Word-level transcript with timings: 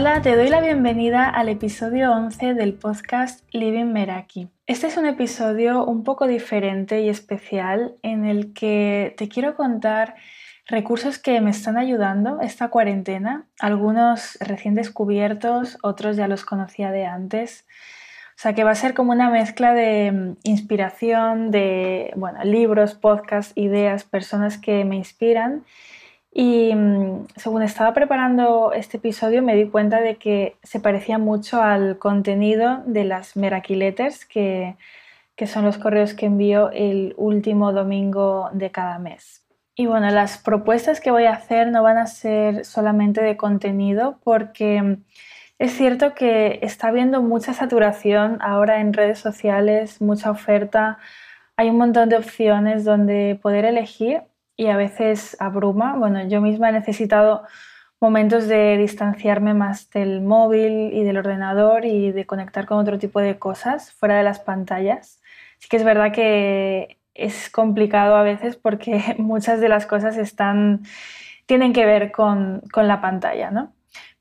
Hola, 0.00 0.22
te 0.22 0.36
doy 0.36 0.48
la 0.48 0.60
bienvenida 0.60 1.28
al 1.28 1.48
episodio 1.48 2.12
11 2.12 2.54
del 2.54 2.74
podcast 2.74 3.44
Living 3.50 3.86
Meraki. 3.86 4.48
Este 4.68 4.86
es 4.86 4.96
un 4.96 5.06
episodio 5.06 5.84
un 5.84 6.04
poco 6.04 6.28
diferente 6.28 7.00
y 7.00 7.08
especial 7.08 7.96
en 8.02 8.24
el 8.24 8.52
que 8.52 9.12
te 9.16 9.28
quiero 9.28 9.56
contar 9.56 10.14
recursos 10.68 11.18
que 11.18 11.40
me 11.40 11.50
están 11.50 11.76
ayudando 11.76 12.40
esta 12.40 12.68
cuarentena, 12.68 13.48
algunos 13.58 14.38
recién 14.40 14.76
descubiertos, 14.76 15.78
otros 15.82 16.16
ya 16.16 16.28
los 16.28 16.44
conocía 16.44 16.92
de 16.92 17.04
antes. 17.04 17.66
O 18.36 18.40
sea 18.40 18.52
que 18.54 18.62
va 18.62 18.70
a 18.70 18.76
ser 18.76 18.94
como 18.94 19.10
una 19.10 19.30
mezcla 19.30 19.74
de 19.74 20.12
mm, 20.12 20.36
inspiración, 20.44 21.50
de 21.50 22.12
bueno, 22.14 22.44
libros, 22.44 22.94
podcasts, 22.94 23.52
ideas, 23.56 24.04
personas 24.04 24.58
que 24.58 24.84
me 24.84 24.94
inspiran 24.94 25.64
y 26.30 26.74
mm, 26.74 27.26
según 27.36 27.62
estaba 27.62 27.94
preparando 27.94 28.72
este 28.72 28.98
episodio 28.98 29.42
me 29.42 29.56
di 29.56 29.68
cuenta 29.68 30.00
de 30.00 30.16
que 30.16 30.56
se 30.62 30.80
parecía 30.80 31.18
mucho 31.18 31.62
al 31.62 31.98
contenido 31.98 32.82
de 32.86 33.04
las 33.04 33.36
Meracle 33.36 33.94
que, 34.28 34.76
que 35.36 35.46
son 35.46 35.64
los 35.64 35.78
correos 35.78 36.14
que 36.14 36.26
envío 36.26 36.70
el 36.70 37.14
último 37.16 37.72
domingo 37.72 38.50
de 38.52 38.70
cada 38.70 38.98
mes. 38.98 39.44
Y 39.74 39.86
bueno, 39.86 40.10
las 40.10 40.38
propuestas 40.38 41.00
que 41.00 41.12
voy 41.12 41.24
a 41.24 41.34
hacer 41.34 41.70
no 41.70 41.82
van 41.82 41.98
a 41.98 42.06
ser 42.06 42.64
solamente 42.64 43.22
de 43.22 43.36
contenido 43.36 44.18
porque 44.24 44.82
mm, 44.82 45.04
es 45.58 45.72
cierto 45.72 46.14
que 46.14 46.58
está 46.62 46.88
habiendo 46.88 47.22
mucha 47.22 47.52
saturación 47.52 48.38
ahora 48.40 48.80
en 48.80 48.92
redes 48.92 49.18
sociales, 49.18 50.00
mucha 50.00 50.30
oferta, 50.30 50.98
hay 51.56 51.70
un 51.70 51.78
montón 51.78 52.08
de 52.08 52.16
opciones 52.16 52.84
donde 52.84 53.38
poder 53.42 53.64
elegir 53.64 54.22
y 54.58 54.66
a 54.66 54.76
veces 54.76 55.36
abruma. 55.40 55.96
Bueno, 55.96 56.26
yo 56.26 56.42
misma 56.42 56.68
he 56.68 56.72
necesitado 56.72 57.44
momentos 58.00 58.48
de 58.48 58.76
distanciarme 58.76 59.54
más 59.54 59.88
del 59.90 60.20
móvil 60.20 60.92
y 60.92 61.04
del 61.04 61.16
ordenador 61.16 61.84
y 61.84 62.12
de 62.12 62.26
conectar 62.26 62.66
con 62.66 62.78
otro 62.78 62.98
tipo 62.98 63.20
de 63.20 63.38
cosas 63.38 63.92
fuera 63.92 64.18
de 64.18 64.24
las 64.24 64.40
pantallas. 64.40 65.22
Sí 65.58 65.68
que 65.68 65.76
es 65.76 65.84
verdad 65.84 66.12
que 66.12 66.98
es 67.14 67.50
complicado 67.50 68.16
a 68.16 68.22
veces 68.22 68.56
porque 68.56 69.14
muchas 69.18 69.60
de 69.60 69.68
las 69.68 69.86
cosas 69.86 70.16
están, 70.16 70.82
tienen 71.46 71.72
que 71.72 71.86
ver 71.86 72.12
con, 72.12 72.62
con 72.72 72.88
la 72.88 73.00
pantalla, 73.00 73.50
¿no? 73.52 73.72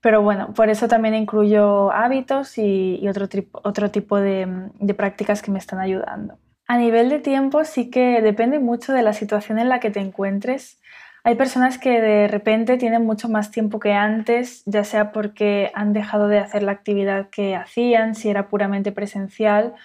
Pero 0.01 0.21
bueno, 0.21 0.53
por 0.53 0.69
eso 0.69 0.87
también 0.87 1.15
incluyo 1.15 1.91
hábitos 1.91 2.57
y, 2.59 3.07
otro, 3.09 3.27
otro 3.63 3.91
tipo 3.91 4.17
de 4.17 4.93
prácticas 4.95 5.41
que 5.41 5.51
me 5.51 5.59
están 5.59 5.79
ayudando. 5.79 6.37
A 6.69 6.77
nivel 6.77 7.07
de 7.07 7.19
tiempo 7.19 7.63
sí 7.63 7.89
que 7.89 8.21
depende 8.21 8.59
mucho 8.59 8.91
de 8.91 9.01
la 9.01 9.13
situación 9.13 9.57
en 9.57 9.69
la 9.69 9.79
que 9.79 9.89
te 9.89 10.01
encuentres. 10.01 10.81
Hay 11.23 11.35
personas 11.35 11.77
que 11.77 12.01
de 12.01 12.27
repente 12.27 12.77
tienen 12.77 13.05
mucho 13.05 13.29
más 13.29 13.51
tiempo 13.51 13.79
que 13.79 13.93
antes, 13.93 14.63
ya 14.65 14.83
sea 14.83 15.13
porque 15.13 15.71
han 15.75 15.93
dejado 15.93 16.27
de 16.27 16.39
hacer 16.39 16.63
la 16.63 16.73
actividad 16.73 17.29
que 17.29 17.55
hacían, 17.55 18.15
si 18.15 18.29
era 18.29 18.49
puramente 18.49 18.91
presencial, 18.91 19.75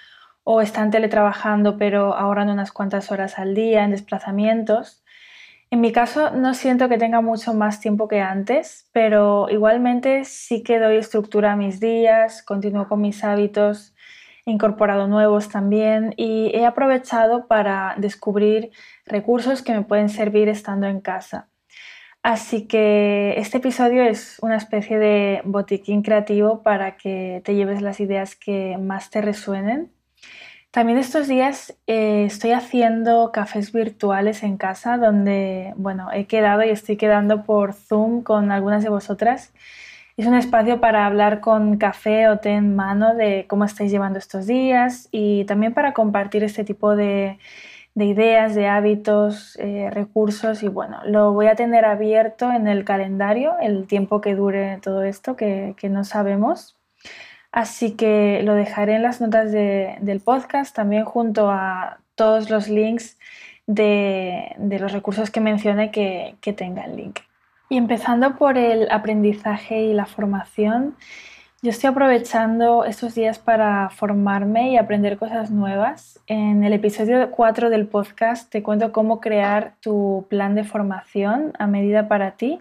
o 0.43 0.61
están 0.61 0.91
teletrabajando 0.91 1.79
pero 1.79 2.15
ahorran 2.15 2.49
unas 2.51 2.73
cuantas 2.73 3.13
horas 3.13 3.39
al 3.39 3.55
día 3.55 3.85
en 3.85 3.93
desplazamientos. 3.93 5.05
En 5.71 5.81
mi 5.81 5.93
caso 5.93 6.33
no 6.33 6.53
siento 6.53 6.89
que 6.89 6.99
tenga 6.99 7.21
mucho 7.21 7.55
más 7.55 7.79
tiempo 7.79 8.09
que 8.09 8.21
antes, 8.21 8.89
pero 8.93 9.49
igualmente 9.51 10.25
sí 10.25 10.65
que 10.65 10.81
doy 10.81 10.97
estructura 10.97 11.53
a 11.53 11.57
mis 11.57 11.79
días, 11.79 12.43
continúo 12.43 12.89
con 12.89 13.01
mis 13.01 13.23
hábitos 13.23 13.92
incorporado 14.45 15.07
nuevos 15.07 15.49
también 15.49 16.15
y 16.17 16.51
he 16.55 16.67
aprovechado 16.67 17.47
para 17.47 17.95
descubrir 17.99 18.71
recursos 19.07 19.63
que 19.63 19.73
me 19.73 19.83
pueden 19.83 20.09
servir 20.09 20.49
estando 20.49 20.87
en 20.87 21.01
casa. 21.01 21.49
Así 22.23 22.67
que 22.69 23.35
este 23.37 23.59
episodio 23.59 24.05
es 24.05 24.39
una 24.43 24.57
especie 24.57 24.99
de 24.99 25.43
botiquín 25.45 26.03
creativo 26.03 26.63
para 26.63 26.97
que 26.97 27.43
te 27.45 27.55
lleves 27.57 27.83
las 27.83 27.99
ideas 27.99 28.37
que 28.37 28.79
más 28.79 29.11
te 29.11 29.21
resuenen. 29.21 29.91
También 30.71 30.99
estos 30.99 31.29
días 31.29 31.77
eh, 31.87 32.25
estoy 32.27 32.53
haciendo 32.53 33.31
cafés 33.33 33.73
virtuales 33.73 34.43
en 34.43 34.57
casa 34.57 34.97
donde, 34.99 35.75
bueno, 35.77 36.11
he 36.13 36.27
quedado 36.27 36.63
y 36.63 36.71
estoy 36.71 36.97
quedando 36.97 37.43
por 37.43 37.75
Zoom 37.75 38.23
con 38.23 38.53
algunas 38.53 38.83
de 38.85 38.89
vosotras 38.89 39.53
es 40.17 40.27
un 40.27 40.35
espacio 40.35 40.81
para 40.81 41.07
hablar 41.07 41.41
con 41.41 41.79
café 41.79 42.29
o 42.29 42.39
té 42.39 42.51
en 42.51 42.77
mano 42.77 43.15
de 43.15 43.47
cómo 43.49 43.65
estáis 43.65 43.91
llevando 43.91 44.19
estos 44.19 44.47
días 44.47 45.09
y 45.11 45.45
también 45.47 45.73
para 45.73 45.95
compartir 45.95 46.45
este 46.45 46.65
tipo 46.65 46.95
de, 46.97 47.39
ideas, 47.95 48.55
de 48.55 48.69
hábitos, 48.69 49.57
eh, 49.59 49.89
recursos 49.91 50.63
y 50.63 50.69
bueno, 50.69 51.01
lo 51.07 51.33
voy 51.33 51.47
a 51.47 51.55
tener 51.57 51.85
abierto 51.87 52.53
en 52.53 52.69
el 52.69 52.85
calendario 52.85 53.55
el 53.61 53.87
tiempo 53.87 54.21
que 54.21 54.35
dure 54.35 54.79
todo 54.83 55.03
esto 55.03 55.37
que, 55.37 55.75
no 55.91 56.05
sabemos. 56.05 56.77
Así 57.53 57.93
que 57.97 58.43
lo 58.45 58.55
dejaré 58.55 58.97
en 58.97 59.03
las 59.03 59.21
notas 59.21 59.53
del 59.53 60.21
podcast 60.25 60.75
también 60.75 61.05
junto 61.05 61.51
a 61.51 61.99
todos 62.15 62.51
los 62.51 62.69
links 62.69 63.19
de, 63.67 64.55
los 64.59 64.93
recursos 64.93 65.31
que 65.31 65.41
mencioné 65.41 65.91
que, 65.91 66.37
que 66.41 66.53
tengan 66.53 66.97
link. 66.97 67.21
Y 67.73 67.79
empezando 67.79 68.37
por 68.37 68.59
el 68.59 68.91
aprendizaje 68.91 69.85
y 69.85 69.95
la 69.95 70.05
formación, 70.05 70.95
yo 71.63 71.71
estoy 71.71 71.89
aprovechando 71.89 72.85
estos 72.85 73.15
días 73.15 73.39
para 73.39 73.89
formarme 73.89 74.73
y 74.73 74.77
aprender 74.77 75.17
cosas 75.17 75.51
nuevas. 75.51 76.21
En 76.27 76.65
el 76.65 76.75
episodio 76.75 77.31
4 77.31 77.71
del 77.71 77.87
podcast 77.87 78.51
te 78.51 78.63
cuento 78.63 78.93
cómo 78.93 79.23
crear 79.23 79.73
tu 79.81 80.27
plan 80.29 80.55
de 80.55 80.65
formación 80.65 81.55
a 81.59 81.67
medida 81.67 82.09
para 82.09 82.33
ti. 82.33 82.61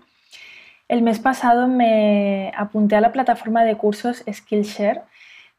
El 0.88 1.02
mes 1.02 1.20
pasado 1.20 1.68
me 1.68 2.54
apunté 2.56 2.96
a 2.96 3.02
la 3.02 3.12
plataforma 3.12 3.66
de 3.66 3.76
cursos 3.76 4.24
Skillshare 4.32 5.02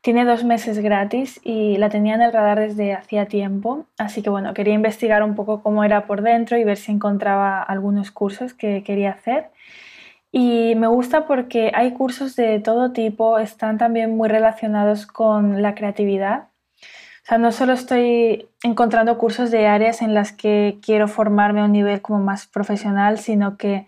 tiene 0.03 0.25
dos 0.25 0.45
meses 0.45 0.81
gratis 0.81 1.41
y 1.45 1.77
la 1.79 1.89
tenía 1.89 2.17
en 2.17 2.23
el 2.23 2.33
radar 2.33 2.59
desde 2.59 2.93
hacía 2.93 3.27
tiempo, 3.27 3.87
así 3.99 4.21
que 4.21 4.31
bueno, 4.31 4.53
quería 4.53 4.75
investigar 4.75 5.23
un 5.23 5.37
poco 5.37 5.63
cómo 5.63 5.85
era 5.85 6.07
por 6.07 6.23
dentro 6.23 6.59
y 6.59 6.65
ver 6.65 6.77
si 6.77 6.91
encontraba 6.91 7.63
algunos 7.63 8.11
cursos 8.11 8.53
que 8.53 8.83
quería 8.83 9.13
hacer. 9.13 9.51
Y 10.33 10.75
me 10.75 10.89
gusta 10.89 11.27
porque 11.27 11.71
hay 11.75 11.93
cursos 11.93 12.35
de 12.37 12.59
todo 12.59 12.93
tipo, 12.93 13.39
están 13.39 13.79
también 13.79 14.17
muy 14.17 14.29
relacionados 14.29 15.07
con 15.07 15.63
la 15.63 15.75
creatividad. 15.77 16.49
O 17.23 17.25
sea, 17.25 17.39
no 17.39 17.53
solo 17.53 17.73
estoy 17.75 18.49
encontrando 18.65 19.17
cursos 19.19 19.53
de 19.53 19.69
áreas 19.69 20.03
en 20.03 20.15
las 20.15 20.33
que 20.33 20.79
quiero 20.85 21.07
formarme 21.07 21.61
a 21.61 21.65
un 21.67 21.73
nivel 21.73 22.03
como 22.03 22.19
más 22.19 22.49
profesional, 22.49 23.19
sino 23.19 23.57
que 23.57 23.87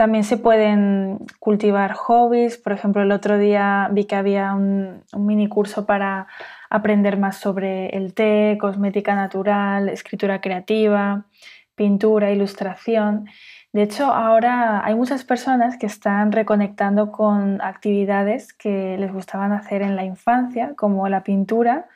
también 0.00 0.24
se 0.24 0.38
pueden 0.38 1.18
cultivar 1.40 1.92
hobbies. 1.92 2.56
Por 2.56 2.72
ejemplo, 2.72 3.02
el 3.02 3.12
otro 3.12 3.36
día 3.36 3.86
vi 3.92 4.06
que 4.06 4.16
había 4.16 4.54
un, 4.54 5.02
mini 5.14 5.46
curso 5.46 5.84
para 5.84 6.26
aprender 6.70 7.18
más 7.18 7.36
sobre 7.36 7.88
el 7.90 8.14
té, 8.14 8.56
cosmética 8.58 9.14
natural, 9.14 9.90
escritura 9.90 10.40
creativa, 10.40 11.26
pintura, 11.74 12.30
ilustración. 12.30 13.26
De 13.74 13.82
hecho, 13.82 14.06
ahora 14.06 14.82
hay 14.86 14.94
muchas 14.94 15.22
personas 15.22 15.76
que 15.76 15.84
están 15.84 16.32
reconectando 16.32 17.12
con 17.12 17.60
actividades 17.60 18.54
que 18.54 18.96
les 18.98 19.12
gustaban 19.12 19.52
hacer 19.52 19.82
en 19.82 19.96
la 19.96 20.04
infancia, 20.04 20.72
como 20.78 21.06
la 21.10 21.22
pintura. 21.24 21.88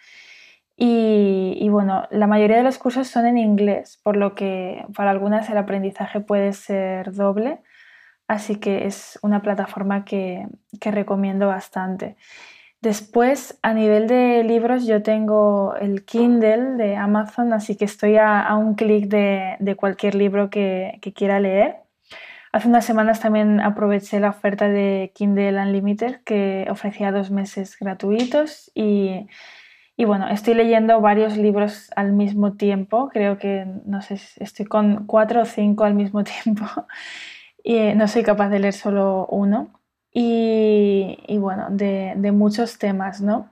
Y, 0.77 1.57
y, 1.59 1.71
bueno, 1.71 2.07
la 2.11 2.27
mayoría 2.27 2.59
de 2.59 2.65
los 2.65 2.77
cursos 2.77 3.09
son 3.09 3.25
en 3.25 3.39
inglés, 3.39 3.99
por 4.03 4.19
lo 4.19 4.35
que 4.35 4.85
para 4.95 5.11
algunas 5.11 5.49
el 5.49 5.57
aprendizaje 5.57 6.21
puede 6.21 6.53
ser 6.53 7.15
doble. 7.15 7.63
Así 8.27 8.57
que 8.57 8.87
es 8.87 9.19
una 9.23 9.43
plataforma 9.43 10.05
que, 10.05 10.47
recomiendo 10.81 11.47
bastante. 11.49 12.17
Después, 12.81 13.59
a 13.63 13.73
nivel 13.75 14.07
de 14.09 14.45
libros, 14.45 14.87
yo 14.87 15.03
tengo 15.03 15.75
el 15.77 16.05
Kindle 16.05 16.77
de 16.77 16.97
Amazon, 16.97 17.53
así 17.53 17.77
que 17.77 17.85
estoy 17.87 18.17
a, 18.19 18.55
un 18.57 18.75
clic 18.75 19.09
de, 19.09 19.77
cualquier 19.77 20.15
libro 20.15 20.51
que, 20.51 21.01
quiera 21.15 21.41
leer. 21.41 21.77
Hace 22.53 22.69
unas 22.69 22.85
semanas 22.85 23.21
también 23.21 23.61
aproveché 23.61 24.21
la 24.21 24.31
oferta 24.31 24.69
de 24.69 25.13
Kindle 25.15 25.61
Unlimited 25.61 26.21
que 26.25 26.67
ofrecía 26.71 27.11
dos 27.11 27.31
meses 27.31 27.77
gratuitos 27.79 28.71
y, 28.75 29.27
y 29.97 30.05
bueno, 30.05 30.29
estoy 30.29 30.55
leyendo 30.55 31.01
varios 31.01 31.37
libros 31.37 31.91
al 31.97 32.13
mismo 32.13 32.53
tiempo. 32.55 33.09
Creo 33.13 33.39
que, 33.39 33.67
no 33.87 34.03
sé, 34.03 34.21
estoy 34.37 34.67
con 34.67 35.07
cuatro 35.07 35.43
o 35.43 35.45
cinco 35.47 35.85
al 35.85 35.95
mismo 35.95 36.23
tiempo 36.45 36.65
eh, 37.65 37.95
no 37.95 38.07
soy 38.09 38.23
capaz 38.23 38.51
de 38.51 38.61
leer 38.61 38.75
solo 38.75 39.27
uno. 39.31 39.71
Y, 40.17 41.39
bueno, 41.41 41.67
de, 41.71 42.15
muchos 42.33 42.79
temas, 42.79 43.21
¿no? 43.21 43.51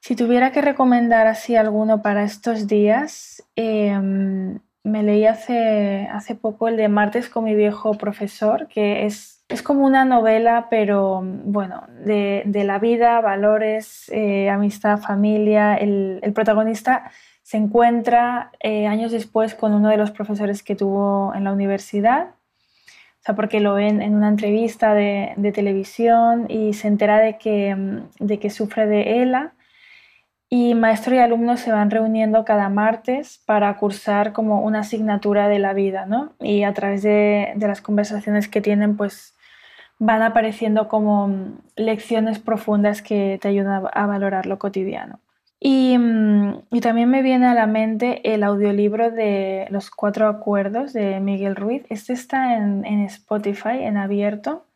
Si 0.00 0.14
tuviera 0.16 0.52
que 0.52 0.60
recomendar 0.60 1.26
así 1.26 1.56
alguno 1.56 2.02
para 2.02 2.24
estos 2.24 2.66
días, 2.66 3.42
em, 3.56 4.58
me 4.82 5.02
leí 5.02 5.24
hace, 5.24 6.06
hace 6.12 6.34
poco 6.34 6.68
el 6.68 6.76
de 6.76 6.88
Martes 6.88 7.30
con 7.30 7.44
mi 7.44 7.54
viejo 7.54 7.94
profesor, 7.94 8.68
que 8.68 9.06
es, 9.06 9.42
es 9.48 9.62
como 9.62 9.86
una 9.86 10.04
novela, 10.04 10.66
pero 10.68 11.22
bueno, 11.24 11.86
de, 12.04 12.44
la 12.66 12.78
vida, 12.78 13.20
valores, 13.22 14.10
eh, 14.12 14.50
amistad, 14.50 14.98
familia. 14.98 15.74
El, 15.74 16.20
protagonista 16.34 17.10
se 17.42 17.56
encuentra 17.56 18.52
eh, 18.60 18.86
años 18.86 19.10
después 19.12 19.54
con 19.54 19.72
uno 19.72 19.88
de 19.88 19.96
los 19.96 20.10
profesores 20.10 20.62
que 20.62 20.76
tuvo 20.76 21.32
en 21.34 21.44
la 21.44 21.52
universidad 21.52 22.34
sea, 23.24 23.34
porque 23.34 23.60
lo 23.60 23.74
ven 23.74 24.02
en 24.02 24.14
una 24.14 24.28
entrevista 24.28 24.94
de, 24.94 25.52
televisión 25.54 26.46
y 26.48 26.74
se 26.74 26.88
entera 26.88 27.18
de 27.18 27.38
que, 27.38 28.02
de 28.18 28.38
que 28.38 28.50
sufre 28.50 28.86
de 28.86 29.22
ELA 29.22 29.54
y 30.50 30.74
maestro 30.74 31.14
y 31.14 31.18
alumno 31.18 31.56
se 31.56 31.72
van 31.72 31.90
reuniendo 31.90 32.44
cada 32.44 32.68
martes 32.68 33.42
para 33.46 33.76
cursar 33.76 34.32
como 34.32 34.60
una 34.60 34.80
asignatura 34.80 35.48
de 35.48 35.58
la 35.58 35.72
vida, 35.72 36.06
¿no? 36.06 36.34
Y 36.38 36.64
a 36.64 36.72
través 36.74 37.02
de, 37.02 37.54
las 37.58 37.80
conversaciones 37.80 38.48
que 38.48 38.60
tienen, 38.60 38.96
pues 38.96 39.34
van 39.98 40.22
apareciendo 40.22 40.88
como 40.88 41.28
mm, 41.28 41.58
lecciones 41.76 42.38
profundas 42.38 43.02
que 43.02 43.38
te 43.40 43.48
ayudan 43.48 43.84
a 43.92 44.06
valorar 44.06 44.46
lo 44.46 44.58
cotidiano. 44.58 45.18
Y, 45.60 45.96
mm, 45.98 46.62
y, 46.72 46.80
también 46.80 47.10
me 47.10 47.22
viene 47.22 47.46
a 47.46 47.54
la 47.54 47.66
mente 47.66 48.34
el 48.34 48.42
audiolibro 48.42 49.10
de 49.10 49.66
Los 49.70 49.90
Cuatro 49.90 50.28
Acuerdos 50.28 50.92
de 50.92 51.20
Miguel 51.20 51.56
Ruiz. 51.56 51.84
Este 51.88 52.12
está 52.12 52.56
en, 52.56 52.84
en 52.84 53.00
Spotify, 53.04 53.82
en 53.82 53.96
abierto. 53.96 54.66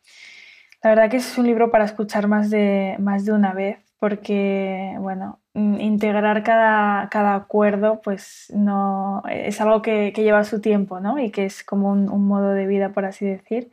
La 0.83 0.91
verdad 0.91 1.09
que 1.09 1.17
es 1.17 1.37
un 1.37 1.45
libro 1.47 1.71
para 1.71 1.85
escuchar 1.85 2.27
más 2.27 2.49
de, 2.49 2.95
más 2.99 3.25
de 3.25 3.33
una 3.33 3.53
vez 3.53 3.79
porque, 3.99 4.95
bueno, 4.99 5.39
mm, 5.53 5.79
integrar 5.81 6.43
cada, 6.43 7.09
cada 7.09 7.35
acuerdo 7.35 8.01
pues 8.01 8.47
no 8.55 9.21
es 9.29 9.59
algo 9.61 9.81
que, 9.81 10.13
que, 10.15 10.23
lleva 10.23 10.43
su 10.45 10.61
tiempo, 10.61 10.99
¿no? 11.01 11.19
Y 11.19 11.31
que 11.31 11.45
es 11.45 11.63
como 11.63 11.91
un, 11.91 12.09
un, 12.09 12.25
modo 12.27 12.53
de 12.53 12.65
vida, 12.65 12.89
por 12.93 13.05
así 13.05 13.25
decir. 13.25 13.69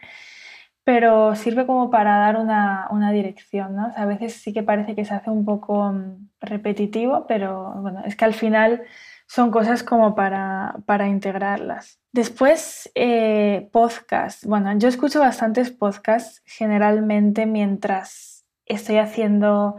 Pero 0.87 1.35
sirve 1.35 1.67
como 1.67 1.91
para 1.91 2.17
dar 2.19 2.37
una, 2.37 2.87
una 2.93 3.11
dirección, 3.11 3.75
¿no? 3.75 3.93
A 3.97 4.07
veces 4.07 4.35
sí 4.35 4.53
que 4.53 4.63
parece 4.63 4.95
que 4.95 5.05
se 5.05 5.15
hace 5.15 5.31
un 5.31 5.45
poco 5.45 5.93
mm, 5.93 6.29
repetitivo, 6.41 7.27
pero 7.27 7.75
bueno, 7.83 8.03
es 8.05 8.15
que 8.15 8.25
al 8.25 8.35
final 8.35 8.85
son 9.27 9.51
cosas 9.51 9.83
como 9.83 10.15
para, 10.15 10.77
para 10.87 11.09
integrarlas. 11.09 11.99
Después, 12.13 12.89
eh, 12.95 13.69
podcast. 13.73 14.45
Bueno, 14.45 14.79
yo 14.79 14.87
escucho 14.89 15.19
bastantes 15.19 15.73
podcasts 15.73 16.41
generalmente 16.47 17.47
mientras 17.47 18.47
estoy 18.65 18.99
haciendo 18.99 19.75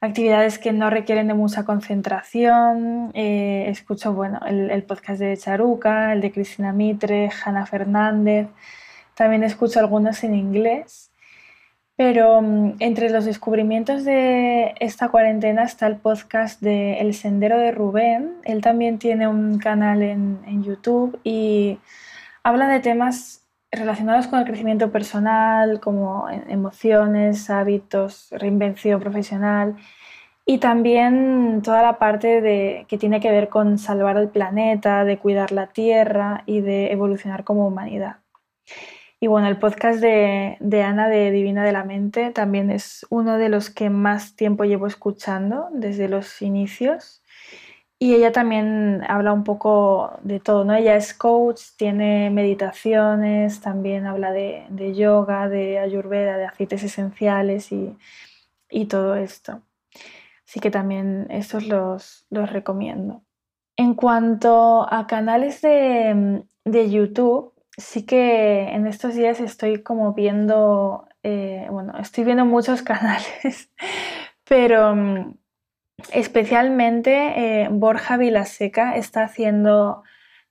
actividades 0.00 0.60
que 0.60 0.72
no 0.72 0.88
requieren 0.88 1.26
de 1.26 1.34
mucha 1.34 1.64
concentración. 1.64 3.10
Eh, 3.14 3.66
escucho 3.68 4.12
bueno, 4.12 4.38
el, 4.46 4.84
podcast 4.84 5.18
de 5.18 5.36
Charuca, 5.36 6.12
el 6.12 6.20
de 6.20 6.30
Cristina 6.30 6.72
Mitre, 6.72 7.30
Hanna 7.44 7.66
Fernández. 7.66 8.48
También 9.14 9.42
escucho 9.42 9.80
algunos 9.80 10.22
en 10.24 10.34
inglés. 10.34 11.10
Pero 11.96 12.42
mm, 12.42 12.76
entre 12.80 13.10
los 13.10 13.24
descubrimientos 13.24 14.04
de 14.04 14.74
esta 14.80 15.08
cuarentena 15.08 15.64
está 15.64 15.86
el 15.86 15.96
podcast 15.96 16.60
de 16.60 17.00
El 17.00 17.14
Sendero 17.14 17.58
de 17.58 17.70
Rubén. 17.70 18.36
Él 18.44 18.60
también 18.60 18.98
tiene 18.98 19.28
un 19.28 19.58
canal 19.58 20.02
en, 20.02 20.40
en 20.46 20.64
YouTube 20.64 21.18
y 21.22 21.78
habla 22.42 22.68
de 22.68 22.80
temas 22.80 23.42
relacionados 23.70 24.26
con 24.26 24.38
el 24.40 24.44
crecimiento 24.44 24.90
personal, 24.90 25.80
como 25.80 26.28
emociones, 26.28 27.50
hábitos, 27.50 28.28
reinvención 28.30 29.00
profesional 29.00 29.76
y 30.46 30.58
también 30.58 31.62
toda 31.62 31.82
la 31.82 31.98
parte 31.98 32.40
de, 32.40 32.86
que 32.88 32.98
tiene 32.98 33.20
que 33.20 33.30
ver 33.30 33.48
con 33.48 33.78
salvar 33.78 34.16
el 34.18 34.28
planeta, 34.28 35.04
de 35.04 35.18
cuidar 35.18 35.52
la 35.52 35.68
tierra 35.68 36.42
y 36.46 36.60
de 36.60 36.92
evolucionar 36.92 37.44
como 37.44 37.66
humanidad. 37.66 38.16
Y 39.20 39.26
bueno, 39.26 39.48
el 39.48 39.58
podcast 39.58 40.00
de, 40.00 40.56
de, 40.60 40.82
Ana 40.82 41.08
de 41.08 41.30
Divina 41.30 41.64
de 41.64 41.72
la 41.72 41.84
Mente 41.84 42.30
también 42.30 42.70
es 42.70 43.06
uno 43.10 43.38
de 43.38 43.48
los 43.48 43.70
que 43.70 43.88
más 43.88 44.36
tiempo 44.36 44.64
llevo 44.64 44.86
escuchando 44.86 45.68
desde 45.72 46.08
los 46.08 46.42
inicios. 46.42 47.22
Y 47.98 48.14
ella 48.14 48.32
también 48.32 49.02
habla 49.08 49.32
un 49.32 49.44
poco 49.44 50.18
de 50.22 50.38
todo, 50.38 50.66
¿no? 50.66 50.74
Ella 50.74 50.94
es 50.94 51.14
coach, 51.14 51.62
tiene 51.78 52.28
meditaciones, 52.28 53.62
también 53.62 54.04
habla 54.04 54.30
de, 54.30 54.66
de 54.68 54.94
yoga, 54.94 55.48
de 55.48 55.78
ayurveda, 55.78 56.36
de 56.36 56.44
aceites 56.44 56.82
esenciales 56.82 57.72
y, 57.72 57.96
y, 58.68 58.86
todo 58.88 59.14
esto. 59.14 59.62
Así 60.46 60.60
que 60.60 60.70
también 60.70 61.26
estos 61.30 61.66
los, 61.66 62.26
los 62.28 62.52
recomiendo. 62.52 63.22
En 63.76 63.94
cuanto 63.94 64.86
a 64.92 65.06
canales 65.06 65.62
de, 65.62 66.44
de, 66.66 66.90
YouTube, 66.90 67.53
sí 67.76 68.06
que 68.06 68.68
en 68.68 68.86
estos 68.86 69.14
días 69.14 69.40
estoy 69.40 69.82
como 69.82 70.14
viendo, 70.14 71.08
eh, 71.22 71.66
bueno, 71.70 71.98
estoy 71.98 72.24
viendo 72.24 72.44
muchos 72.44 72.82
canales, 72.90 73.70
pero 74.44 74.94
mm, 74.94 75.34
Especialmente 76.12 77.62
eh, 77.62 77.68
Borja 77.70 78.16
Vilaseca 78.16 78.96
está 78.96 79.24
haciendo 79.24 80.02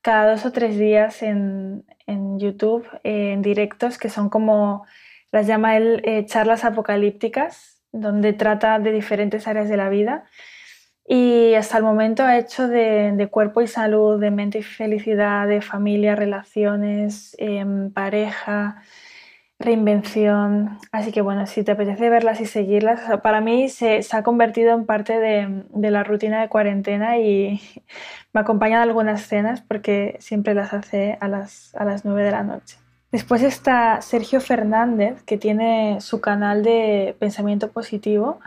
cada 0.02 0.32
dos 0.32 0.46
o 0.46 0.52
tres 0.52 0.78
días 0.78 1.22
en, 1.22 1.86
YouTube 2.06 2.86
en 3.04 3.42
directos 3.42 3.98
que 3.98 4.10
son 4.10 4.30
como 4.30 4.86
las 5.32 5.48
llama 5.48 5.78
él 5.78 6.02
eh, 6.04 6.26
charlas 6.26 6.66
apocalípticas, 6.66 7.82
donde 7.92 8.34
trata 8.34 8.80
de 8.80 8.92
diferentes 8.92 9.48
áreas 9.48 9.70
de 9.70 9.78
la 9.78 9.90
vida. 9.90 10.26
Y 11.06 11.54
hasta 11.56 11.78
el 11.78 11.84
momento 11.84 12.24
ha 12.24 12.38
hecho 12.38 12.68
de, 12.68 13.28
cuerpo 13.32 13.62
y 13.62 13.68
salud, 13.68 14.20
de 14.20 14.32
mente 14.32 14.60
y 14.60 14.64
felicidad, 14.64 15.48
de 15.48 15.62
familia, 15.62 16.16
relaciones, 16.16 17.36
em, 17.40 17.92
pareja, 17.92 18.82
reinvención. 19.60 20.78
Así 20.92 21.12
que 21.12 21.22
bueno, 21.22 21.46
si 21.48 21.64
te 21.64 21.72
apetece 21.74 22.10
verlas 22.10 22.42
y 22.42 22.46
seguirlas, 22.46 23.02
para 23.22 23.42
mí 23.42 23.70
se, 23.70 24.02
ha 24.12 24.24
convertido 24.24 24.74
en 24.74 24.86
parte 24.86 25.20
de, 25.20 25.92
la 25.92 26.04
rutina 26.04 26.42
de 26.42 26.50
cuarentena 26.50 27.18
y 27.20 27.62
me 28.34 28.42
acompañan 28.42 28.82
algunas 28.82 29.24
cenas 29.24 29.62
porque 29.62 30.18
siempre 30.20 30.54
las 30.54 30.74
hace 30.74 31.18
a 31.22 31.28
las, 31.28 31.76
a 31.76 31.86
las 31.86 32.06
9 32.06 32.24
de 32.24 32.32
la 32.32 32.44
noche. 32.44 32.78
Después 33.12 33.44
está 33.44 34.02
Sergio 34.02 34.42
Fernández, 34.42 35.22
que 35.24 35.38
tiene 35.38 36.02
su 36.02 36.20
canal 36.20 36.64
de 36.64 37.16
pensamiento 37.20 37.72
positivo. 37.72 38.40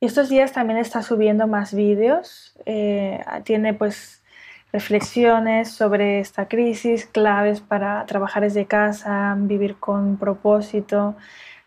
Y 0.00 0.06
estos 0.06 0.30
días 0.30 0.52
también 0.52 0.78
está 0.78 1.02
subiendo 1.02 1.46
más 1.46 1.74
vídeos. 1.74 2.54
Eh, 2.64 3.22
tiene 3.44 3.74
pues 3.74 4.22
reflexiones 4.72 5.70
sobre 5.72 6.20
esta 6.20 6.48
crisis, 6.48 7.04
claves 7.04 7.60
para 7.60 8.06
trabajar 8.06 8.42
desde 8.42 8.66
casa, 8.66 9.36
vivir 9.38 9.76
con 9.76 10.16
propósito. 10.16 11.16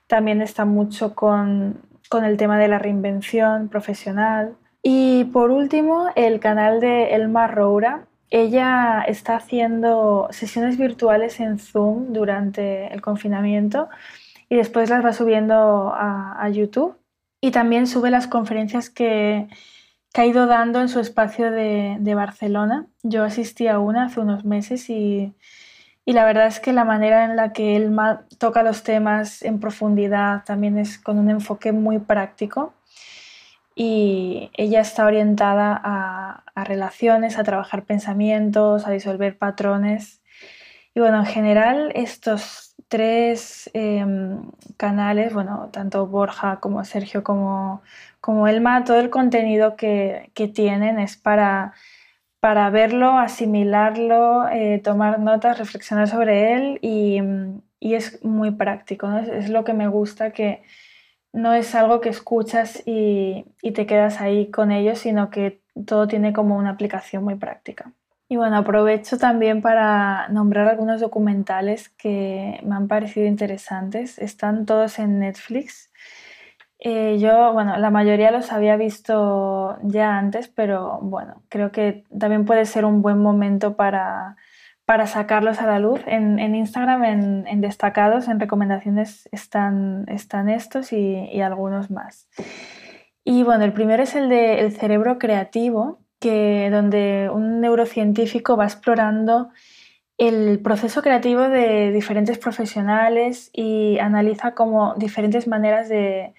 También 0.08 0.42
está 0.42 0.66
mucho 0.66 1.14
con, 1.14 1.82
el 2.12 2.38
tema 2.38 2.60
de 2.60 2.68
la 2.68 2.80
reinvención 2.80 3.70
profesional. 3.70 4.56
Y 4.82 5.26
por 5.26 5.52
último, 5.52 6.10
el 6.16 6.40
canal 6.40 6.80
de 6.80 7.16
Elma 7.16 7.48
Roura. 7.48 8.06
Ella 8.32 9.04
está 9.08 9.36
haciendo 9.36 10.28
sesiones 10.32 10.78
virtuales 10.78 11.40
en 11.40 11.60
Zoom 11.60 12.14
durante 12.14 12.92
el 12.92 13.02
confinamiento 13.02 13.90
y 14.50 14.56
después 14.56 14.90
las 14.90 15.06
va 15.06 15.14
subiendo 15.14 15.94
a 15.96 16.50
YouTube. 16.50 16.96
Y 17.44 17.52
también 17.52 17.88
sube 17.88 18.10
las 18.10 18.28
conferencias 18.28 18.90
que, 18.90 19.50
que 20.14 20.22
ha 20.22 20.26
ido 20.26 20.48
dando 20.48 20.80
en 20.80 20.88
su 20.88 21.02
espacio 21.02 21.52
de, 21.52 22.14
Barcelona. 22.16 22.88
Yo 23.02 23.26
asistí 23.26 23.68
a 23.68 23.80
una 23.80 24.06
hace 24.06 24.22
unos 24.22 24.46
meses 24.46 24.90
y, 24.90 25.34
la 26.06 26.24
verdad 26.24 26.48
es 26.48 26.62
que 26.62 26.72
la 26.72 26.86
manera 26.86 27.26
en 27.26 27.36
la 27.36 27.52
que 27.52 27.76
él 27.76 27.94
toca 28.38 28.64
los 28.64 28.84
temas 28.84 29.42
en 29.42 29.60
profundidad 29.60 30.46
también 30.46 30.78
es 30.78 30.98
con 30.98 31.20
un 31.20 31.30
enfoque 31.30 31.74
muy 31.74 32.00
práctico 32.00 32.74
y 33.76 34.50
ella 34.54 34.80
está 34.80 35.06
orientada 35.06 35.78
a, 35.84 36.46
a 36.56 36.64
relaciones, 36.64 37.38
a 37.38 37.44
trabajar 37.44 37.84
pensamientos, 37.84 38.88
a 38.88 38.92
disolver 38.92 39.38
patrones. 39.38 40.22
Y 40.96 41.02
bueno, 41.02 41.20
en 41.20 41.26
general 41.26 41.92
estos 41.94 42.63
tres 42.94 43.72
em, 43.74 44.52
canales, 44.78 45.34
bueno, 45.34 45.70
tanto 45.72 46.06
Borja 46.06 46.60
como 46.60 46.86
Sergio 46.86 47.24
como, 47.24 47.82
como 48.22 48.48
Elma, 48.48 48.84
todo 48.84 49.00
el 49.00 49.10
contenido 49.10 49.76
que, 49.76 50.30
tienen 50.54 51.00
es 51.00 51.18
para, 51.18 51.74
para 52.40 52.70
verlo, 52.70 53.18
asimilarlo, 53.18 54.48
eh, 54.48 54.80
tomar 54.84 55.20
notas, 55.20 55.58
reflexionar 55.58 56.08
sobre 56.08 56.54
él 56.54 56.80
y, 56.84 57.20
es 57.80 58.24
muy 58.24 58.52
práctico, 58.52 59.12
es, 59.18 59.50
lo 59.50 59.64
que 59.64 59.74
me 59.74 59.88
gusta 59.88 60.32
que 60.32 60.62
no 61.34 61.54
es 61.54 61.74
algo 61.74 62.00
que 62.00 62.10
escuchas 62.10 62.84
y, 62.86 63.46
y 63.64 63.72
te 63.72 63.88
quedas 63.88 64.22
ahí 64.22 64.52
con 64.52 64.72
ellos, 64.72 65.00
sino 65.00 65.32
que 65.32 65.64
todo 65.88 66.08
tiene 66.08 66.32
como 66.32 66.58
una 66.58 66.70
aplicación 66.72 67.24
muy 67.24 67.36
práctica. 67.36 67.92
Y 68.34 68.36
bueno, 68.36 68.58
aprovecho 68.58 69.20
también 69.20 69.62
para 69.62 70.28
nombrar 70.30 70.68
algunos 70.68 71.00
documentales 71.00 71.90
que 71.90 72.60
me 72.66 72.74
han 72.74 72.88
parecido 72.88 73.28
interesantes. 73.28 74.18
Están 74.18 74.66
todos 74.66 74.98
en 74.98 75.20
Netflix. 75.20 75.92
Eh, 76.80 77.20
yo, 77.20 77.54
bueno, 77.54 77.78
la 77.78 77.92
mayoría 77.92 78.32
los 78.32 78.52
había 78.52 78.76
visto 78.76 79.78
ya 79.84 80.18
antes, 80.18 80.48
pero 80.48 80.98
bueno, 81.04 81.44
creo 81.48 81.72
que 81.72 82.06
también 82.18 82.46
puede 82.46 82.66
ser 82.66 82.86
un 82.86 83.04
buen 83.04 83.20
momento 83.20 83.76
para, 83.76 84.36
para 84.84 85.06
sacarlos 85.06 85.60
a 85.62 85.68
la 85.68 85.78
luz. 85.78 86.02
En, 86.08 86.56
Instagram, 86.56 87.04
en, 87.04 87.46
en, 87.46 87.62
destacados, 87.62 88.28
en 88.30 88.40
recomendaciones 88.40 89.30
están, 89.32 90.06
están 90.08 90.50
estos 90.50 90.92
y, 90.92 91.30
y 91.32 91.42
algunos 91.42 91.92
más. 91.92 92.28
Y 93.24 93.44
bueno, 93.44 93.64
el 93.64 93.74
primero 93.74 94.02
es 94.02 94.16
el 94.16 94.28
de 94.28 94.62
El 94.62 94.72
cerebro 94.72 95.20
creativo, 95.20 96.03
que, 96.24 96.70
donde 96.72 97.30
un 97.30 97.60
neurocientífico 97.60 98.56
va 98.56 98.64
explorando 98.64 99.50
el 100.18 100.62
proceso 100.62 101.02
creativo 101.02 101.42
de 101.50 101.92
diferentes 101.92 102.38
profesionales 102.38 103.50
y 103.52 104.00
analiza 104.00 104.54
como 104.54 104.96
diferentes 104.96 105.48
maneras 105.48 105.90
de, 105.90 106.34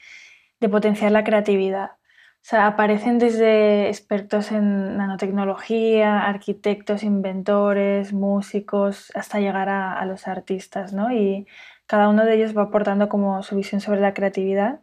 potenciar 0.71 1.12
la 1.12 1.25
creatividad. 1.25 1.91
O 1.91 2.47
sea, 2.47 2.67
aparecen 2.67 3.19
desde 3.19 3.88
expertos 3.91 4.50
en 4.50 4.97
nanotecnología, 4.97 6.25
arquitectos, 6.25 7.03
inventores, 7.03 8.14
músicos, 8.14 9.12
hasta 9.14 9.41
llegar 9.41 9.69
a, 9.69 10.03
los 10.07 10.26
artistas, 10.26 10.95
¿no? 10.95 11.12
Y 11.12 11.47
cada 11.87 12.09
uno 12.09 12.25
de 12.25 12.37
ellos 12.37 12.57
va 12.57 12.62
aportando 12.62 13.11
como 13.11 13.43
su 13.43 13.57
visión 13.57 13.83
sobre 13.83 14.00
la 14.00 14.14
creatividad 14.14 14.81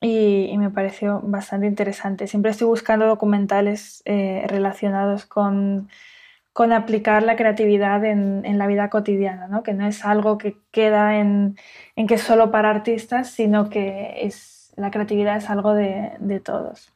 y, 0.00 0.54
me 0.58 0.70
pareció 0.70 1.20
bastante 1.22 1.66
interesante. 1.66 2.26
Siempre 2.26 2.50
estoy 2.50 2.66
buscando 2.68 3.06
documentales 3.06 4.02
eh, 4.04 4.44
relacionados 4.48 5.26
con, 5.26 5.88
con, 6.52 6.72
aplicar 6.72 7.22
la 7.22 7.36
creatividad 7.36 8.04
en, 8.04 8.44
en, 8.44 8.58
la 8.58 8.66
vida 8.66 8.90
cotidiana, 8.90 9.48
¿no? 9.48 9.62
Que 9.62 9.74
no 9.74 9.86
es 9.86 10.04
algo 10.04 10.38
que 10.38 10.56
queda 10.70 11.18
en, 11.18 11.56
en 11.96 12.06
que 12.06 12.18
solo 12.18 12.50
para 12.50 12.70
artistas, 12.70 13.30
sino 13.30 13.70
que 13.70 14.26
es 14.26 14.56
la 14.76 14.90
creatividad 14.90 15.38
es 15.38 15.50
algo 15.50 15.74
de, 15.74 16.40
todos. 16.44 16.92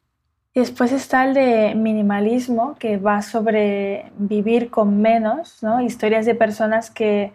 Y 0.54 0.60
después 0.60 0.92
está 0.92 1.24
el 1.24 1.34
de 1.34 1.74
minimalismo, 1.74 2.76
que 2.78 2.98
va 2.98 3.22
sobre 3.22 4.12
vivir 4.18 4.70
con 4.70 5.00
menos, 5.00 5.62
¿no? 5.62 5.80
historias 5.80 6.26
de 6.26 6.34
personas 6.34 6.90
que 6.90 7.32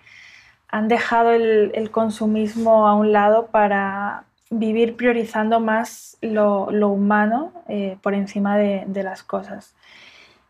han 0.68 0.88
dejado 0.88 1.32
el, 1.32 1.90
consumismo 1.92 2.88
a 2.88 2.94
un 2.96 3.12
lado 3.12 3.48
para 3.48 4.26
vivir 4.52 4.96
priorizando 4.96 5.60
más 5.60 6.18
lo, 6.22 6.68
humano 6.90 7.52
eh, 7.68 7.98
por 8.02 8.14
encima 8.14 8.58
de, 8.58 9.04
las 9.04 9.24
cosas. 9.24 9.76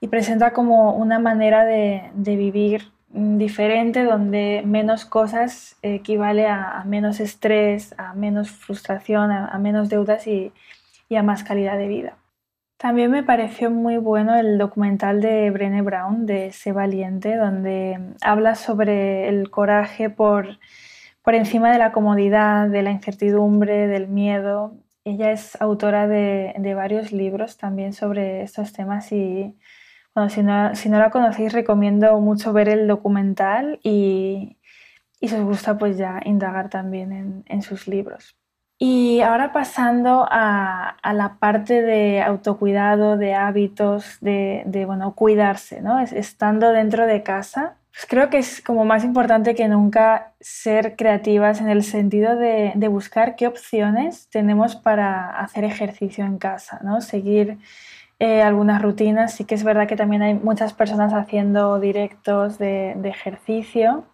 Y 0.02 0.08
presenta 0.08 0.54
como 0.54 0.96
una 0.96 1.20
manera 1.20 1.66
de, 1.66 2.12
de 2.14 2.36
vivir 2.36 2.96
diferente, 3.16 4.04
donde 4.04 4.62
menos 4.66 5.06
cosas 5.06 5.78
equivale 5.82 6.48
a, 6.48 6.84
menos 6.86 7.20
estrés, 7.20 7.96
a 7.98 8.14
menos 8.14 8.52
frustración, 8.52 9.32
a, 9.32 9.58
menos 9.58 9.90
deudas 9.90 10.28
y, 10.28 10.52
a 11.16 11.24
más 11.24 11.44
calidad 11.44 11.78
de 11.78 11.88
vida. 11.88 12.18
También 12.78 13.10
me 13.10 13.24
pareció 13.24 13.72
muy 13.72 13.98
bueno 13.98 14.36
el 14.36 14.58
documental 14.58 15.22
de 15.22 15.50
Brené 15.50 15.82
Brown, 15.82 16.26
de 16.26 16.52
Sé 16.52 16.74
Valiente, 16.74 17.38
donde 17.38 17.98
habla 18.22 18.56
sobre 18.56 19.30
el 19.30 19.50
coraje 19.50 20.10
por, 20.10 20.60
por 21.26 21.34
encima 21.34 21.72
de 21.72 21.80
la 21.80 21.92
comodidad, 21.92 22.70
de 22.70 22.84
la 22.84 22.92
incertidumbre, 22.92 23.88
del 23.88 24.08
miedo. 24.08 24.76
Ella 25.04 25.32
es 25.32 25.60
autora 25.60 26.08
de, 26.08 26.74
varios 26.76 27.12
libros 27.12 27.58
también 27.58 27.94
sobre 27.94 28.44
estos 28.44 28.72
temas 28.74 29.12
y, 29.12 29.58
si 30.30 30.44
no, 30.44 30.72
la 31.00 31.10
conocéis, 31.10 31.52
recomiendo 31.52 32.20
mucho 32.22 32.54
ver 32.54 32.70
el 32.70 32.88
documental 32.88 33.80
y, 33.82 34.58
y 35.20 35.28
si 35.28 35.36
os 35.36 35.44
gusta, 35.44 35.80
pues 35.80 35.98
ya 35.98 36.22
indagar 36.24 36.70
también 36.70 37.12
en, 37.12 37.44
en 37.48 37.64
sus 37.64 37.88
libros. 37.88 38.38
Y 38.78 39.22
ahora 39.22 39.52
pasando 39.52 40.28
a, 40.30 40.90
a, 41.02 41.14
la 41.14 41.38
parte 41.40 41.82
de 41.82 42.22
autocuidado, 42.22 43.18
de 43.18 43.34
hábitos, 43.34 44.18
de, 44.22 44.64
de 44.68 44.86
bueno, 44.86 45.16
cuidarse, 45.16 45.82
¿no? 45.82 46.00
Estando 46.00 46.72
dentro 46.72 47.08
de 47.08 47.24
casa, 47.24 47.78
pues 47.96 48.06
creo 48.08 48.30
que 48.30 48.40
es 48.40 48.62
como 48.62 48.86
más 48.86 49.04
importante 49.04 49.56
que 49.56 49.68
nunca 49.70 50.34
ser 50.42 50.98
creativas 50.98 51.62
en 51.62 51.70
el 51.70 51.82
sentido 51.82 52.36
de, 52.36 52.74
de 52.76 52.88
buscar 52.90 53.36
qué 53.36 53.48
opciones 53.48 54.28
tenemos 54.30 54.76
para 54.76 55.40
hacer 55.40 55.64
ejercicio 55.64 56.26
en 56.26 56.38
casa, 56.38 56.80
¿no? 56.84 57.00
Seguir 57.00 57.58
eh, 58.20 58.42
algunas 58.42 58.82
rutinas. 58.82 59.34
Sí 59.34 59.46
que 59.46 59.56
es 59.56 59.64
verdad 59.64 59.88
que 59.88 59.96
también 59.96 60.22
hay 60.22 60.34
muchas 60.34 60.74
personas 60.74 61.14
haciendo 61.14 61.80
directos 61.80 62.58
de, 62.58 62.92
ejercicio. 63.04 64.06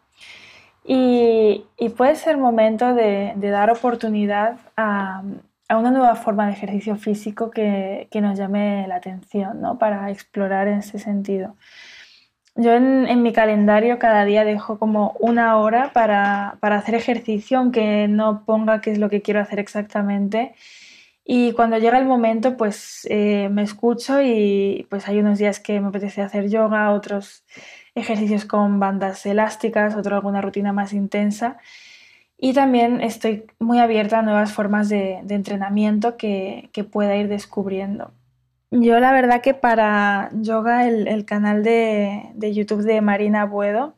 Y, 0.83 1.65
puede 1.97 2.15
ser 2.15 2.37
momento 2.37 2.95
de, 2.95 3.33
dar 3.37 3.69
oportunidad 3.69 4.57
a, 4.75 5.23
una 5.69 5.91
nueva 5.91 6.15
forma 6.15 6.47
de 6.47 6.53
ejercicio 6.53 6.95
físico 6.97 7.51
que, 7.51 8.07
nos 8.21 8.37
llame 8.37 8.87
la 8.87 8.95
atención, 8.95 9.61
¿no? 9.61 9.77
Para 9.77 10.09
explorar 10.09 10.67
en 10.67 10.79
ese 10.79 10.99
sentido. 10.99 11.55
Yo 12.61 12.73
en, 12.73 13.21
mi 13.21 13.33
calendario 13.33 13.99
cada 13.99 14.25
día 14.25 14.43
dejo 14.45 14.77
como 14.77 15.15
una 15.19 15.57
hora 15.57 15.91
para, 15.93 16.57
para 16.59 16.77
hacer 16.77 16.95
ejercicio, 16.95 17.57
aunque 17.59 18.07
no 18.07 18.43
ponga 18.45 18.81
qué 18.81 18.91
es 18.91 18.97
lo 18.97 19.09
que 19.09 19.21
quiero 19.21 19.39
hacer 19.39 19.59
exactamente 19.59 20.53
y 21.33 21.53
cuando 21.53 21.77
llega 21.77 21.97
el 21.99 22.05
momento, 22.05 22.57
pues 22.57 23.07
eh, 23.09 23.47
me 23.49 23.61
escucho 23.61 24.21
y 24.21 24.87
pues 24.89 25.07
hay 25.07 25.19
unos 25.19 25.37
días 25.39 25.59
que 25.59 25.79
me 25.79 25.87
apetece 25.87 26.21
hacer 26.21 26.49
yoga, 26.49 26.91
otros 26.91 27.45
ejercicios 27.95 28.45
con 28.45 28.79
bandas 28.79 29.25
elásticas, 29.25 29.95
otro 29.95 30.15
alguna 30.15 30.41
rutina 30.41 30.73
más 30.73 30.93
intensa. 30.93 31.57
Y 32.37 32.53
también 32.53 33.01
estoy 33.01 33.45
muy 33.59 33.79
abierta 33.79 34.19
a 34.19 34.21
nuevas 34.23 34.51
formas 34.51 34.89
de, 34.89 35.19
entrenamiento 35.29 36.17
que, 36.17 36.69
pueda 36.91 37.15
ir 37.15 37.27
descubriendo. 37.27 38.11
Yo 38.73 39.01
la 39.01 39.11
verdad 39.11 39.41
que 39.41 39.53
para 39.53 40.29
yoga 40.33 40.87
el, 40.87 41.25
canal 41.25 41.61
de, 41.61 42.31
YouTube 42.53 42.83
de 42.83 43.01
Marina 43.01 43.45
Buedo 43.45 43.97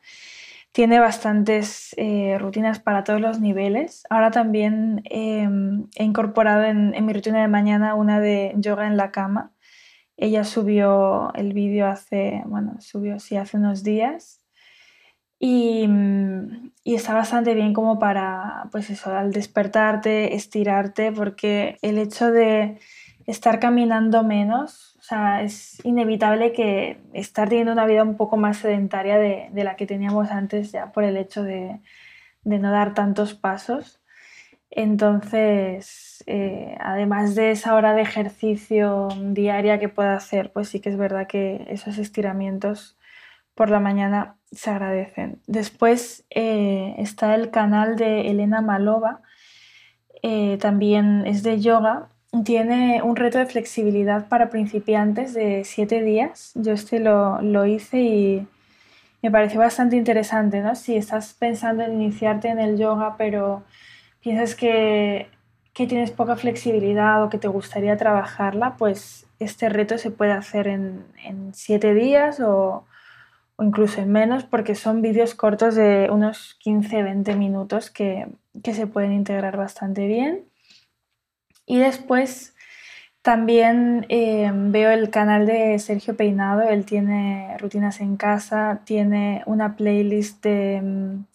tiene 0.72 1.00
bastantes 1.00 1.94
eh, 1.98 2.38
rutinas 2.40 2.80
para 2.80 3.04
todos 3.04 3.22
los 3.22 3.40
niveles. 3.40 4.04
Ahora 4.10 4.32
también 4.32 5.04
em, 5.06 5.88
he 5.96 6.04
incorporado 6.04 6.64
en, 6.64 7.06
mi 7.06 7.14
rutina 7.14 7.42
de 7.42 7.48
mañana 7.48 7.94
una 7.94 8.20
de 8.20 8.54
yoga 8.58 8.88
en 8.88 8.98
la 8.98 9.12
cama. 9.12 9.54
Ella 10.18 10.44
subió 10.44 11.32
el 11.36 11.54
vídeo 11.54 11.88
hace, 11.88 12.42
bueno, 12.48 12.78
subió 12.80 13.20
sí 13.20 13.38
hace 13.38 13.58
unos 13.58 13.84
días 13.84 14.42
y, 15.40 15.88
mm, 15.88 16.72
y, 16.84 16.96
está 16.96 17.14
bastante 17.14 17.54
bien 17.54 17.74
como 17.74 18.00
para, 18.00 18.70
pues 18.72 18.90
eso, 18.90 19.14
al 19.16 19.32
despertarte, 19.34 20.36
estirarte, 20.36 21.12
porque 21.12 21.78
el 21.82 21.98
hecho 22.00 22.32
de 22.32 22.80
estar 23.26 23.60
caminando 23.60 24.24
menos 24.24 24.94
o 25.04 25.06
sea, 25.06 25.44
es 25.44 25.84
inevitable 25.84 26.54
que 26.54 26.98
estar 27.12 27.50
teniendo 27.50 27.74
una 27.74 27.86
vida 27.86 28.04
un 28.04 28.16
poco 28.16 28.38
más 28.38 28.56
sedentaria 28.56 29.18
de, 29.18 29.50
la 29.54 29.76
que 29.76 29.86
teníamos 29.86 30.32
antes 30.32 30.72
ya 30.72 30.94
por 30.94 31.04
el 31.04 31.18
hecho 31.18 31.44
de, 31.44 31.82
no 32.46 32.72
dar 32.72 32.94
tantos 32.94 33.34
pasos. 33.34 34.02
Entonces, 34.72 36.24
eh, 36.26 36.78
además 36.80 37.36
de 37.36 37.52
esa 37.52 37.76
hora 37.76 37.94
de 37.94 38.02
ejercicio 38.02 39.10
diaria 39.32 39.78
que 39.78 39.90
pueda 39.90 40.16
hacer, 40.16 40.54
pues 40.54 40.70
sí 40.70 40.80
que 40.80 40.88
es 40.88 40.96
verdad 40.96 41.28
que 41.28 41.66
esos 41.68 41.98
estiramientos 41.98 42.98
por 43.56 43.70
la 43.70 43.82
mañana 43.82 44.38
se 44.54 44.70
agradecen. 44.70 45.42
Después 45.48 46.26
eh, 46.30 46.96
está 46.98 47.36
el 47.36 47.52
canal 47.52 47.98
de 47.98 48.30
Elena 48.30 48.62
Malova, 48.62 49.22
eh, 50.22 50.58
también 50.62 51.28
es 51.28 51.44
de 51.44 51.60
yoga 51.60 52.13
tiene 52.44 53.02
un 53.04 53.16
reto 53.16 53.38
de 53.38 53.46
flexibilidad 53.46 54.28
para 54.28 54.50
principiantes 54.50 55.34
de 55.34 55.64
siete 55.66 56.02
días. 56.02 56.52
Yo 56.56 56.72
este 56.74 57.00
lo, 57.00 57.42
lo, 57.42 57.66
hice 57.66 58.00
y 58.02 58.48
me 59.22 59.30
pareció 59.30 59.60
bastante 59.60 59.98
interesante, 59.98 60.62
¿no? 60.62 60.76
Si 60.76 60.96
estás 60.96 61.34
pensando 61.34 61.84
en 61.84 62.02
iniciarte 62.02 62.48
en 62.50 62.60
el 62.60 62.78
yoga, 62.78 63.16
pero 63.18 63.64
piensas 64.22 64.56
que, 64.56 65.30
que 65.74 65.86
tienes 65.86 66.12
poca 66.12 66.36
flexibilidad 66.36 67.24
o 67.24 67.30
que 67.30 67.38
te 67.38 67.48
gustaría 67.48 67.98
trabajarla, 67.98 68.78
pues 68.78 69.28
este 69.40 69.70
reto 69.70 69.98
se 69.98 70.10
puede 70.10 70.32
hacer 70.32 70.68
en, 70.68 71.06
en 71.24 71.54
siete 71.54 71.94
días 71.94 72.40
o, 72.40 72.86
o, 73.58 73.64
incluso 73.64 74.02
en 74.02 74.12
menos, 74.12 74.44
porque 74.44 74.74
son 74.76 75.02
vídeos 75.04 75.36
cortos 75.36 75.76
de 75.76 76.10
unos 76.12 76.58
15-20 76.66 77.36
minutos 77.38 77.92
que, 77.92 78.28
que 78.64 78.74
se 78.74 78.88
pueden 78.88 79.14
integrar 79.14 79.56
bastante 79.58 80.08
bien. 80.08 80.46
Y 81.66 81.80
después 81.80 82.54
también 83.24 84.06
eh, 84.10 84.52
veo 84.54 84.92
el 84.92 85.10
canal 85.10 85.46
de 85.46 85.80
Sergio 85.80 86.18
Peinado, 86.18 86.62
él 86.64 86.86
tiene 86.86 87.58
rutinas 87.58 88.02
en 88.02 88.18
casa, 88.18 88.82
tiene 88.84 89.44
una 89.46 89.78
playlist 89.78 90.44
de, 90.44 90.82
mm, 90.84 91.26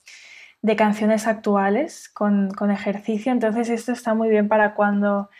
canciones 0.77 1.27
actuales 1.27 2.11
con, 2.11 2.53
ejercicio, 2.71 3.33
entonces 3.33 3.71
esto 3.71 3.93
está 3.93 4.13
muy 4.13 4.29
bien 4.29 4.49
para 4.49 4.75
cuando 4.75 5.31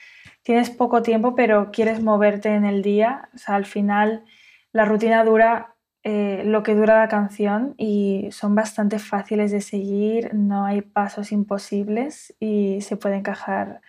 tienes 0.43 0.71
poco 0.71 1.03
tiempo 1.03 1.35
pero 1.35 1.71
quieres 1.71 2.03
moverte 2.03 2.55
en 2.55 2.65
el 2.65 2.81
día, 2.83 3.29
al 3.47 3.67
final 3.67 4.25
la 4.73 4.87
rutina 4.87 5.25
dura 5.25 5.75
eh, 6.03 6.45
lo 6.47 6.63
que 6.63 6.75
dura 6.75 6.99
la 6.99 7.09
canción 7.09 7.75
y 7.77 8.29
son 8.33 8.55
bastante 8.55 8.99
fáciles 8.99 9.51
de 9.53 9.61
seguir, 9.61 10.33
no 10.33 10.65
hay 10.65 10.81
pasos 10.81 11.31
imposibles 11.33 12.35
y 12.41 12.81
se 12.81 12.97
puede 12.97 13.17
encajar 13.17 13.83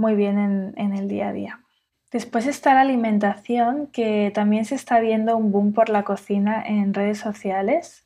muy 0.00 0.14
bien 0.14 0.72
en, 0.76 0.94
el 0.94 1.08
día 1.08 1.28
a 1.28 1.32
día. 1.32 1.60
Después 2.10 2.46
está 2.46 2.74
la 2.74 2.80
alimentación, 2.80 3.86
que 3.88 4.32
también 4.34 4.64
se 4.64 4.74
está 4.74 4.98
viendo 4.98 5.36
un 5.36 5.52
boom 5.52 5.72
por 5.72 5.90
la 5.90 6.02
cocina 6.02 6.62
en 6.66 6.92
redes 6.94 7.18
sociales, 7.18 8.04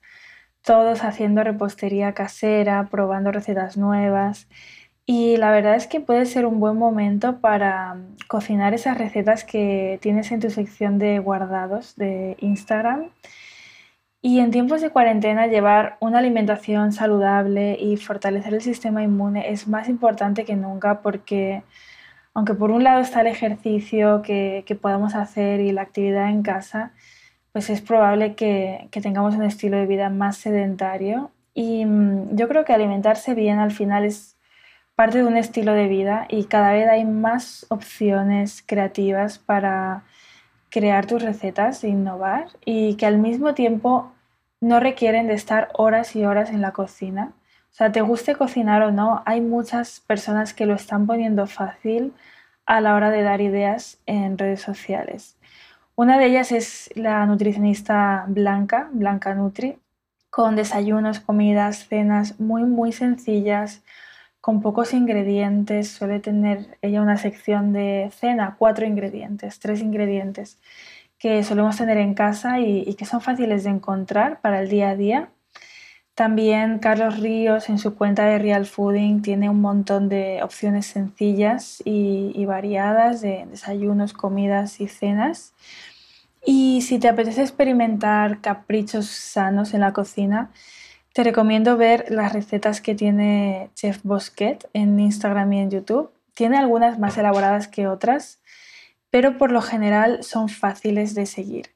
todos 0.63 1.05
haciendo 1.05 1.43
repostería 1.45 2.13
casera, 2.13 2.89
probando 2.91 3.33
recetas 3.33 3.77
nuevas. 3.77 4.49
Y 5.07 5.37
la 5.37 5.51
verdad 5.51 5.77
es 5.77 5.87
que 5.87 6.01
puede 6.01 6.27
ser 6.27 6.47
un 6.47 6.61
buen 6.61 6.77
momento 6.77 7.41
para 7.41 7.97
cocinar 8.29 8.75
esas 8.75 8.99
recetas 8.99 9.45
que 9.45 9.99
tienes 10.03 10.33
en 10.33 10.41
tu 10.41 10.51
sección 10.51 10.99
de 10.99 11.19
guardados 11.19 11.97
de 11.97 12.37
Instagram 12.41 13.11
Y 14.27 14.41
en 14.41 14.51
tiempos 14.51 14.81
de 14.81 14.89
cuarentena 14.89 15.49
llevar 15.49 15.99
una 16.01 16.21
alimentación 16.21 16.93
saludable 16.93 17.77
y 17.79 17.99
fortalecer 17.99 18.55
el 18.55 18.63
sistema 18.63 19.03
inmune 19.03 19.51
es 19.51 19.69
más 19.69 19.87
importante 19.91 20.47
que 20.47 20.57
nunca 20.57 21.03
porque 21.03 21.63
aunque 22.33 22.55
por 22.55 22.71
un 22.71 22.85
lado 22.85 23.03
está 23.03 23.21
el 23.21 23.27
ejercicio 23.27 24.23
que, 24.23 24.65
podamos 24.81 25.15
hacer 25.15 25.61
y 25.61 25.73
la 25.73 25.83
actividad 25.83 26.31
en 26.31 26.43
casa, 26.43 26.93
pues 27.53 27.69
es 27.69 27.83
probable 27.83 28.35
que, 28.35 28.89
que, 28.91 29.03
tengamos 29.03 29.35
un 29.35 29.45
estilo 29.45 29.77
de 29.77 29.85
vida 29.85 30.09
más 30.09 30.39
sedentario. 30.39 31.31
Y 31.53 31.85
mm, 31.85 32.35
yo 32.35 32.49
creo 32.49 32.65
que 32.65 32.73
alimentarse 32.73 33.35
bien 33.35 33.59
al 33.59 33.73
final 33.73 34.07
es 34.07 34.39
parte 34.95 35.19
de 35.19 35.25
un 35.25 35.37
estilo 35.37 35.75
de 35.75 35.87
vida 35.87 36.27
y 36.31 36.45
cada 36.45 36.73
vez 36.73 36.89
hay 36.89 37.05
más 37.05 37.67
opciones 37.69 38.65
creativas 38.67 39.39
para 39.39 40.05
crear 40.75 41.07
tus 41.07 41.23
recetas 41.23 41.85
e 41.85 41.89
innovar 41.89 42.49
y 42.65 42.97
que 42.97 43.07
al 43.07 43.19
mismo 43.19 43.55
tiempo 43.55 44.13
no 44.61 44.81
requieren 44.81 45.29
de 45.29 45.35
estar 45.35 45.69
horas 45.73 46.17
y 46.17 46.25
horas 46.25 46.51
en 46.51 46.61
la 46.61 46.73
cocina. 46.73 47.33
O 47.71 47.77
sea, 47.77 47.93
te 47.93 48.01
guste 48.01 48.35
cocinar 48.35 48.83
o 48.83 48.91
no, 48.91 49.23
hay 49.25 49.41
muchas 49.41 50.01
personas 50.01 50.53
que 50.53 50.67
lo 50.67 50.75
están 50.75 51.07
poniendo 51.07 51.47
fácil 51.47 52.13
a 52.67 52.81
la 52.81 52.97
hora 52.97 53.11
de 53.11 53.23
dar 53.23 53.41
ideas 53.41 53.99
en 54.07 54.37
redes 54.37 54.63
sociales. 54.63 55.37
Una 55.95 56.19
de 56.19 56.27
ellas 56.27 56.51
es 56.51 56.91
la 56.97 57.25
nutricionista 57.25 58.25
Blanca, 58.27 58.89
Blanca 58.93 59.33
Nutri, 59.33 59.79
con 60.29 60.57
desayunos, 60.57 61.21
comidas, 61.21 61.87
cenas 61.87 62.41
muy, 62.41 62.65
muy 62.65 62.91
sencillas, 62.91 63.85
con 64.45 64.61
pocos 64.61 64.93
ingredientes. 64.93 65.89
Suele 65.89 66.21
tener 66.21 66.77
ella 66.83 67.01
una 67.01 67.17
sección 67.17 67.73
de 67.73 68.11
cena, 68.15 68.57
cuatro 68.59 68.85
ingredientes, 68.85 69.59
tres 69.59 69.81
ingredientes 69.81 70.59
que 71.19 71.43
solemos 71.43 71.79
tener 71.79 71.97
en 71.97 72.13
casa 72.13 72.61
y, 72.61 72.93
que 72.95 73.07
son 73.07 73.23
fáciles 73.23 73.65
de 73.65 73.71
encontrar 73.71 74.43
para 74.43 74.61
el 74.61 74.69
día 74.69 74.91
a 74.91 74.97
día. 74.97 75.31
También 76.15 76.79
Carlos 76.79 77.21
Ríos 77.21 77.71
en 77.71 77.79
su 77.79 77.95
cuenta 77.95 78.27
de 78.27 78.39
Real 78.39 78.67
Fooding 78.67 79.23
tiene 79.23 79.49
un 79.49 79.63
montón 79.63 80.11
de 80.11 80.43
opciones 80.43 80.85
sencillas 80.85 81.83
y, 81.83 82.31
y 82.35 82.45
variadas 82.45 83.23
de 83.23 83.47
desayunos, 83.51 84.13
comidas 84.13 84.79
y 84.79 84.89
cenas. 84.89 85.55
Y 86.45 86.83
si 86.83 86.99
te 86.99 87.09
apetece 87.09 87.41
experimentar 87.41 88.43
caprichos 88.43 89.07
sanos 89.07 89.73
en 89.73 89.81
la 89.81 89.95
cocina, 89.95 90.51
te 91.15 91.23
recomiendo 91.23 91.77
ver 91.77 92.07
las 92.09 92.33
recetas 92.33 92.81
que 92.81 92.97
tiene 92.97 93.71
Chef 93.75 94.03
Bosquet 94.03 94.69
en 94.73 94.99
Instagram 94.99 95.53
y 95.53 95.61
en 95.61 95.71
YouTube. 95.71 96.11
Tiene 96.35 96.59
algunas 96.59 96.99
más 96.99 97.17
elaboradas 97.17 97.69
que 97.69 97.87
otras, 97.87 98.43
pero 99.11 99.39
por 99.39 99.53
lo 99.53 99.63
general 99.63 100.25
son 100.25 100.49
fáciles 100.49 101.15
de 101.15 101.27
seguir. 101.27 101.67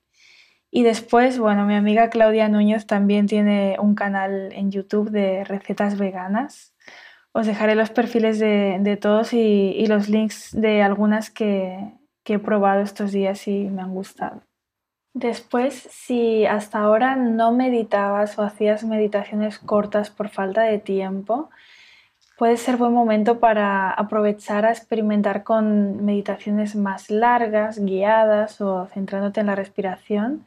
Y 0.73 0.83
después, 0.83 1.39
bueno, 1.39 1.67
mi 1.67 1.77
amiga 1.77 2.11
Claudia 2.11 2.49
Núñez 2.49 2.87
también 2.87 3.29
tiene 3.29 3.77
un 3.79 3.95
canal 3.95 4.53
en 4.55 4.73
YouTube 4.73 5.11
de 5.11 5.45
recetas 5.45 5.97
veganas. 5.97 6.75
Os 7.31 7.47
dejaré 7.47 7.77
los 7.77 7.91
perfiles 7.91 8.41
de, 8.41 8.99
todos 9.01 9.33
y, 9.33 9.87
los 9.87 10.09
links 10.09 10.51
de 10.51 10.83
algunas 10.83 11.31
que 11.31 11.93
he 12.25 12.39
probado 12.41 12.83
estos 12.83 13.13
días 13.13 13.47
y 13.47 13.69
me 13.71 13.83
han 13.83 13.95
gustado. 13.95 14.48
Después, 15.19 15.75
si 15.91 16.47
hasta 16.47 16.79
ahora 16.79 17.17
no 17.17 17.51
meditabas 17.51 18.39
o 18.39 18.43
hacías 18.43 18.85
meditaciones 18.85 19.59
cortas 19.59 20.11
por 20.11 20.29
falta 20.29 20.63
de 20.63 20.79
tiempo, 20.79 21.51
puede 22.37 22.57
ser 22.57 22.77
buen 22.77 22.93
momento 22.93 23.41
para 23.41 23.91
aprovechar 23.91 24.65
a 24.65 24.71
experimentar 24.71 25.43
con 25.43 26.05
meditaciones 26.05 26.77
más 26.77 27.11
largas, 27.11 27.81
guiadas 27.81 28.61
o 28.61 28.87
centrándote 28.95 29.41
en 29.41 29.47
la 29.47 29.57
respiración. 29.57 30.45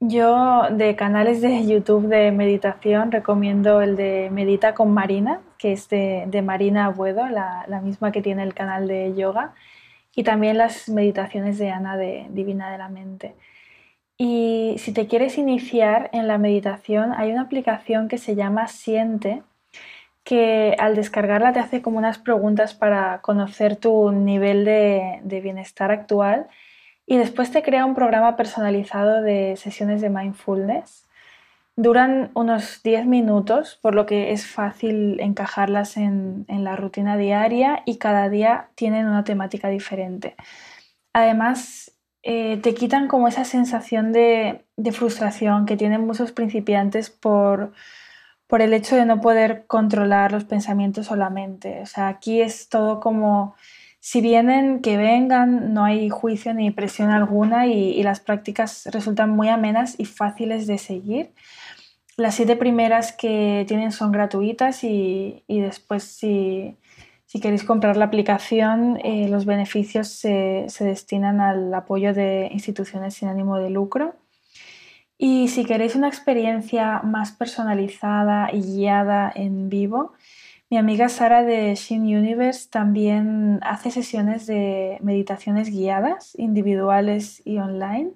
Yo 0.00 0.70
de 0.70 0.96
canales 0.96 1.42
de 1.42 1.66
YouTube 1.66 2.08
de 2.08 2.32
meditación 2.32 3.12
recomiendo 3.12 3.82
el 3.82 3.94
de 3.94 4.30
Medita 4.32 4.72
con 4.72 4.90
Marina, 4.94 5.42
que 5.58 5.72
es 5.72 5.90
de, 5.90 6.42
Marina 6.42 6.86
Abuedo, 6.86 7.28
la, 7.28 7.66
la 7.68 7.82
misma 7.82 8.10
que 8.10 8.22
tiene 8.22 8.42
el 8.42 8.54
canal 8.54 8.88
de 8.88 9.14
yoga, 9.14 9.52
y 10.14 10.22
también 10.22 10.56
las 10.56 10.88
meditaciones 10.88 11.58
de 11.58 11.70
Ana 11.70 11.98
de 11.98 12.26
Divina 12.30 12.72
de 12.72 12.78
la 12.78 12.88
Mente. 12.88 13.34
Y 14.18 14.76
si 14.78 14.92
te 14.92 15.06
quieres 15.06 15.36
iniciar 15.36 16.08
en 16.12 16.26
la 16.26 16.38
meditación, 16.38 17.12
hay 17.12 17.32
una 17.32 17.42
aplicación 17.42 18.08
que 18.08 18.18
se 18.18 18.34
llama 18.34 18.66
Siente, 18.66 19.42
que 20.24 20.74
al 20.78 20.96
descargarla 20.96 21.52
te 21.52 21.60
hace 21.60 21.82
como 21.82 21.98
unas 21.98 22.18
preguntas 22.18 22.74
para 22.74 23.20
conocer 23.20 23.76
tu 23.76 24.10
nivel 24.12 24.64
de, 24.64 25.20
bienestar 25.42 25.90
actual 25.92 26.48
y 27.06 27.16
después 27.16 27.52
te 27.52 27.62
crea 27.62 27.84
un 27.84 27.94
programa 27.94 28.36
personalizado 28.36 29.22
de 29.22 29.54
sesiones 29.56 30.00
de 30.00 30.10
mindfulness. 30.10 31.06
Duran 31.76 32.30
unos 32.34 32.82
10 32.82 33.06
minutos, 33.06 33.78
por 33.82 33.94
lo 33.94 34.06
que 34.06 34.32
es 34.32 34.46
fácil 34.46 35.20
encajarlas 35.20 35.96
en 35.98 36.46
la 36.48 36.74
rutina 36.74 37.16
diaria 37.18 37.82
y 37.84 37.98
cada 37.98 38.28
día 38.30 38.70
tienen 38.74 39.06
una 39.06 39.24
temática 39.24 39.68
diferente. 39.68 40.36
Además, 41.12 41.95
eh, 42.28 42.58
te 42.60 42.74
quitan 42.74 43.06
como 43.06 43.28
esa 43.28 43.44
sensación 43.44 44.12
de, 44.12 44.64
frustración 44.90 45.64
que 45.64 45.76
tienen 45.76 46.04
muchos 46.04 46.32
principiantes 46.32 47.08
por, 47.08 47.72
el 48.50 48.74
hecho 48.74 48.96
de 48.96 49.06
no 49.06 49.20
poder 49.20 49.64
controlar 49.68 50.32
los 50.32 50.42
pensamientos 50.42 51.06
solamente. 51.06 51.80
O 51.82 51.86
sea, 51.86 52.08
aquí 52.08 52.40
es 52.40 52.68
todo 52.68 52.98
como 52.98 53.54
si 54.00 54.20
vienen, 54.20 54.80
que 54.82 54.96
vengan, 54.96 55.72
no 55.72 55.84
hay 55.84 56.08
juicio 56.10 56.52
ni 56.52 56.72
presión 56.72 57.10
alguna 57.10 57.68
y, 57.68 58.02
las 58.02 58.18
prácticas 58.18 58.88
resultan 58.90 59.30
muy 59.30 59.48
amenas 59.48 59.94
y 59.96 60.04
fáciles 60.04 60.66
de 60.66 60.78
seguir. 60.78 61.30
Las 62.16 62.34
siete 62.34 62.56
primeras 62.56 63.12
que 63.12 63.64
tienen 63.68 63.92
son 63.92 64.10
gratuitas 64.10 64.82
y, 64.82 65.44
y 65.46 65.60
después 65.60 66.02
si, 66.02 66.76
si 67.26 67.40
queréis 67.40 67.64
comprar 67.64 67.96
la 67.96 68.04
aplicación, 68.06 68.98
eh, 69.02 69.28
los 69.28 69.46
beneficios 69.46 70.08
se, 70.08 70.66
destinan 70.80 71.40
al 71.40 71.74
apoyo 71.74 72.14
de 72.14 72.48
instituciones 72.52 73.14
sin 73.14 73.28
ánimo 73.28 73.58
de 73.58 73.70
lucro. 73.70 74.14
Y 75.18 75.48
si 75.48 75.64
queréis 75.64 75.96
una 75.96 76.08
experiencia 76.08 77.00
más 77.02 77.32
personalizada 77.32 78.50
y 78.52 78.60
guiada 78.62 79.32
en 79.34 79.68
vivo, 79.68 80.12
mi 80.70 80.78
amiga 80.78 81.08
Sara 81.08 81.42
de 81.42 81.74
Shin 81.74 82.02
Universe 82.02 82.68
también 82.70 83.60
hace 83.62 83.90
sesiones 83.90 84.46
de 84.46 84.98
meditaciones 85.02 85.70
guiadas, 85.70 86.34
individuales 86.38 87.42
y 87.44 87.58
online, 87.58 88.12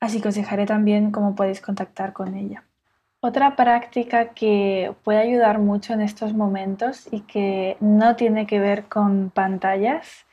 así 0.00 0.20
que 0.20 0.28
os 0.28 0.34
dejaré 0.34 0.66
también 0.66 1.10
cómo 1.10 1.34
podéis 1.34 1.60
contactar 1.60 2.12
con 2.12 2.34
ella. 2.34 2.69
Otra 3.22 3.54
práctica 3.54 4.30
que 4.30 4.94
puede 5.04 5.18
ayudar 5.18 5.58
mucho 5.58 5.92
en 5.92 6.00
estos 6.00 6.32
momentos 6.32 7.06
y 7.10 7.20
que 7.20 7.76
no 7.78 8.16
tiene 8.16 8.46
que 8.46 8.58
ver 8.58 8.84
con 8.84 9.28
pantallas 9.28 10.24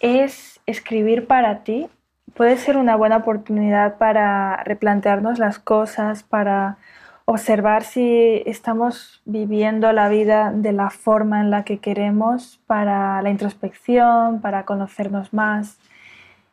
es 0.00 0.58
escribir 0.66 1.28
para 1.28 1.62
ti. 1.62 1.88
Puede 2.34 2.56
ser 2.56 2.78
una 2.78 2.96
buena 2.96 3.18
oportunidad 3.18 3.96
para 3.98 4.56
replantearnos 4.64 5.38
las 5.38 5.60
cosas, 5.60 6.24
para 6.24 6.78
observar 7.26 7.84
si 7.84 8.42
estamos 8.44 9.22
viviendo 9.24 9.92
la 9.92 10.08
vida 10.08 10.50
de 10.52 10.72
la 10.72 10.90
forma 10.90 11.40
en 11.40 11.52
la 11.52 11.62
que 11.62 11.78
queremos, 11.78 12.60
para 12.66 13.22
la 13.22 13.30
introspección, 13.30 14.40
para 14.40 14.64
conocernos 14.64 15.32
más 15.32 15.78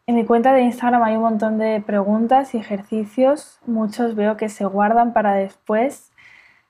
en 0.05 0.15
mi 0.15 0.25
cuenta 0.25 0.53
de 0.53 0.63
Instagram 0.63 1.03
hay 1.03 1.15
un 1.15 1.21
montón 1.21 1.57
de 1.57 1.81
preguntas 1.81 2.53
y 2.53 2.57
ejercicios, 2.57 3.59
muchos 3.65 4.15
veo 4.15 4.35
que 4.35 4.49
se 4.49 4.65
guardan 4.65 5.13
para 5.13 5.33
después, 5.33 6.11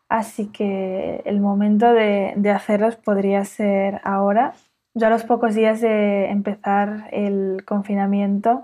así 0.07 0.47
que 0.47 1.21
el 1.25 1.39
momento 1.39 1.91
de, 1.93 2.35
hacerlos 2.53 2.95
podría 2.95 3.43
ser 3.45 4.01
ahora. 4.03 4.53
Yo 4.93 5.07
a 5.07 5.09
los 5.09 5.23
pocos 5.23 5.55
días 5.55 5.81
de 5.81 6.29
empezar 6.29 7.09
el 7.11 7.63
confinamiento, 7.65 8.63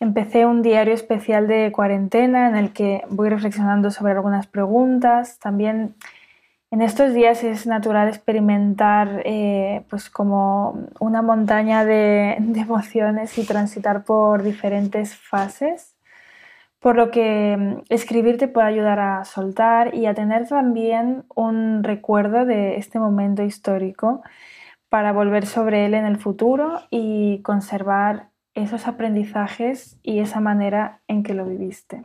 empecé 0.00 0.44
un 0.44 0.60
diario 0.60 0.92
especial 0.92 1.48
de 1.48 1.72
cuarentena 1.72 2.48
en 2.48 2.56
el 2.56 2.72
que 2.74 3.02
voy 3.08 3.30
reflexionando 3.30 3.90
sobre 3.90 4.12
algunas 4.12 4.46
preguntas, 4.46 5.38
también 5.38 5.94
en 6.70 6.82
estos 6.82 7.14
días 7.14 7.44
es 7.44 7.66
natural 7.66 8.08
experimentar 8.08 9.22
eh, 9.24 9.84
pues 9.88 10.10
como 10.10 10.86
una 11.00 11.22
montaña 11.22 11.84
de, 11.86 12.34
emociones 12.34 13.38
y 13.38 13.46
transitar 13.46 14.04
por 14.04 14.42
diferentes 14.42 15.16
fases, 15.16 15.96
por 16.80 16.96
lo 16.96 17.10
que 17.10 17.56
mm, 17.56 17.82
escribir 17.88 18.38
te 18.38 18.48
puede 18.48 18.68
ayudar 18.68 19.00
a 19.00 19.24
soltar 19.24 19.94
y 19.94 20.06
a 20.06 20.14
tener 20.14 20.48
también 20.48 21.24
un 21.34 21.82
recuerdo 21.84 22.44
de 22.44 22.76
este 22.76 22.98
momento 22.98 23.42
histórico 23.42 24.22
para 24.88 25.12
volver 25.12 25.46
sobre 25.46 25.86
él 25.86 25.94
en 25.94 26.06
el 26.06 26.18
futuro 26.18 26.80
y 26.90 27.42
conservar 27.42 28.30
esos 28.54 28.88
aprendizajes 28.88 29.98
y 30.02 30.20
esa 30.20 30.40
manera 30.40 31.00
en 31.08 31.22
que 31.22 31.34
lo 31.34 31.46
viviste. 31.46 32.02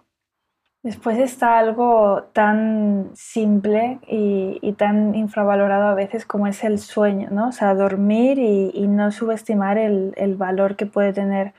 Después 0.83 1.17
está 1.17 1.59
algo 1.59 2.23
tan 2.33 3.11
simple 3.13 3.99
y, 4.05 4.73
tan 4.73 5.15
infravalorado 5.15 5.87
a 5.87 5.93
veces 5.93 6.25
como 6.25 6.45
es 6.45 6.61
el 6.65 6.77
sueño, 6.77 7.29
¿no? 7.31 7.47
O 7.47 7.51
sea, 7.53 7.73
dormir 7.73 8.37
y, 8.37 8.87
no 8.87 9.11
subestimar 9.11 9.77
el, 9.77 10.35
valor 10.37 10.75
que 10.75 10.85
puede 10.85 11.13
tener 11.13 11.53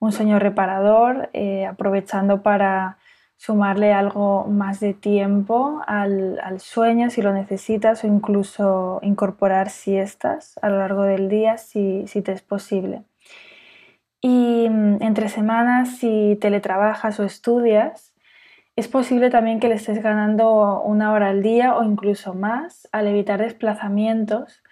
un 0.00 0.10
sueño 0.10 0.40
reparador, 0.40 1.30
eh, 1.34 1.66
aprovechando 1.66 2.42
para 2.42 2.98
sumarle 3.36 3.92
algo 3.92 4.46
más 4.46 4.80
de 4.80 4.92
tiempo 4.94 5.80
al, 5.86 6.40
sueño 6.58 7.10
si 7.10 7.22
lo 7.22 7.32
necesitas 7.32 8.02
o 8.02 8.08
incluso 8.08 8.98
incorporar 9.02 9.70
siestas 9.70 10.58
a 10.62 10.68
lo 10.68 10.78
largo 10.78 11.02
del 11.02 11.28
día 11.28 11.58
si, 11.58 12.08
si 12.08 12.22
te 12.22 12.32
es 12.32 12.42
posible. 12.42 13.04
Y 14.20 14.68
mm, 14.68 15.02
entre 15.02 15.28
semanas, 15.28 15.98
si 15.98 16.36
teletrabajas 16.40 17.20
o 17.20 17.24
estudias, 17.24 18.13
es 18.76 18.88
posible 18.88 19.30
también 19.30 19.60
que 19.60 19.68
le 19.68 19.74
estés 19.74 20.02
ganando 20.02 20.82
una 20.82 21.12
hora 21.12 21.28
al 21.28 21.42
día 21.42 21.76
o 21.76 21.84
incluso 21.84 22.34
más 22.34 22.88
al 22.92 23.06
evitar 23.06 23.40
desplazamientos. 23.40 24.62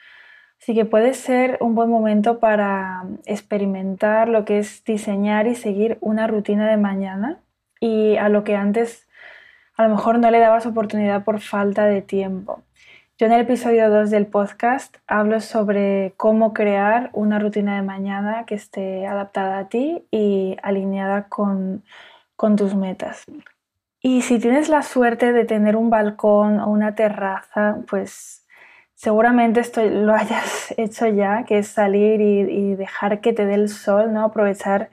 Así 0.60 0.74
que 0.74 0.84
puede 0.84 1.14
ser 1.14 1.58
un 1.60 1.74
buen 1.74 1.90
momento 1.90 2.38
para 2.38 3.04
experimentar 3.26 4.28
lo 4.28 4.44
que 4.44 4.58
es 4.58 4.84
diseñar 4.84 5.46
y 5.46 5.54
seguir 5.54 5.98
una 6.00 6.26
rutina 6.26 6.68
de 6.68 6.76
mañana 6.76 7.40
y 7.80 8.16
a 8.16 8.28
lo 8.28 8.44
que 8.44 8.56
antes 8.56 9.08
a 9.76 9.84
lo 9.84 9.90
mejor 9.90 10.18
no 10.18 10.30
le 10.30 10.38
dabas 10.38 10.66
oportunidad 10.66 11.24
por 11.24 11.40
falta 11.40 11.86
de 11.86 12.02
tiempo. 12.02 12.62
Yo 13.18 13.26
en 13.26 13.32
el 13.32 13.42
episodio 13.42 13.88
2 13.90 14.10
del 14.10 14.26
podcast 14.26 14.96
hablo 15.06 15.40
sobre 15.40 16.14
cómo 16.16 16.52
crear 16.52 17.10
una 17.12 17.38
rutina 17.38 17.76
de 17.76 17.82
mañana 17.82 18.44
que 18.46 18.54
esté 18.56 19.06
adaptada 19.06 19.58
a 19.58 19.68
ti 19.68 20.06
y 20.10 20.56
alineada 20.62 21.28
con, 21.28 21.84
con 22.36 22.56
tus 22.56 22.74
metas. 22.74 23.26
Y 24.04 24.22
si 24.22 24.40
tienes 24.40 24.68
la 24.68 24.82
suerte 24.82 25.32
de 25.32 25.44
tener 25.44 25.76
un 25.76 25.88
balcón 25.88 26.58
o 26.58 26.68
una 26.68 26.96
terraza, 26.96 27.78
pues 27.88 28.44
seguramente 28.94 29.60
esto 29.60 29.80
lo 29.84 30.14
hayas 30.16 30.74
hecho 30.76 31.06
ya, 31.06 31.44
que 31.44 31.58
es 31.58 31.68
salir 31.68 32.20
y, 32.20 32.74
dejar 32.74 33.20
que 33.20 33.32
te 33.32 33.46
dé 33.46 33.54
el 33.54 33.68
sol, 33.68 34.12
¿no? 34.12 34.24
Aprovechar 34.24 34.90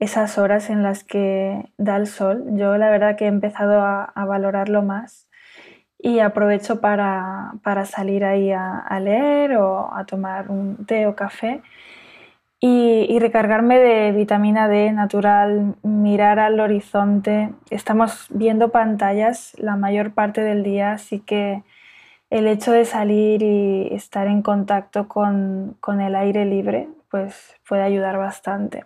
esas 0.00 0.38
horas 0.38 0.70
en 0.70 0.82
las 0.82 1.04
que 1.04 1.70
da 1.78 1.96
el 1.96 2.06
sol. 2.08 2.44
Yo 2.52 2.76
la 2.76 2.90
verdad 2.90 3.16
que 3.16 3.26
he 3.26 3.28
empezado 3.28 3.82
a, 3.82 4.12
valorarlo 4.26 4.82
más 4.82 5.28
y 5.98 6.20
aprovecho 6.20 6.80
para, 6.80 7.52
salir 7.86 8.24
ahí 8.24 8.52
a, 8.52 8.98
leer 9.00 9.56
o 9.58 9.94
a 9.94 10.04
tomar 10.06 10.50
un 10.50 10.86
té 10.86 11.06
o 11.06 11.14
café 11.14 11.62
y, 12.60 13.18
recargarme 13.18 13.78
de 13.78 14.12
vitamina 14.12 14.68
D 14.68 14.92
natural, 14.92 15.76
mirar 15.82 16.38
al 16.38 16.60
horizonte. 16.60 17.50
Estamos 17.70 18.26
viendo 18.28 18.70
pantallas 18.70 19.54
la 19.58 19.76
mayor 19.76 20.12
parte 20.12 20.42
del 20.42 20.62
día, 20.62 20.92
así 20.92 21.20
que 21.20 21.62
el 22.28 22.46
hecho 22.46 22.72
de 22.72 22.84
salir 22.84 23.42
y 23.42 23.88
estar 23.94 24.26
en 24.26 24.42
contacto 24.42 25.08
con, 25.08 25.78
el 26.00 26.14
aire 26.14 26.44
libre 26.44 26.88
pues 27.10 27.56
puede 27.66 27.82
ayudar 27.82 28.18
bastante. 28.18 28.84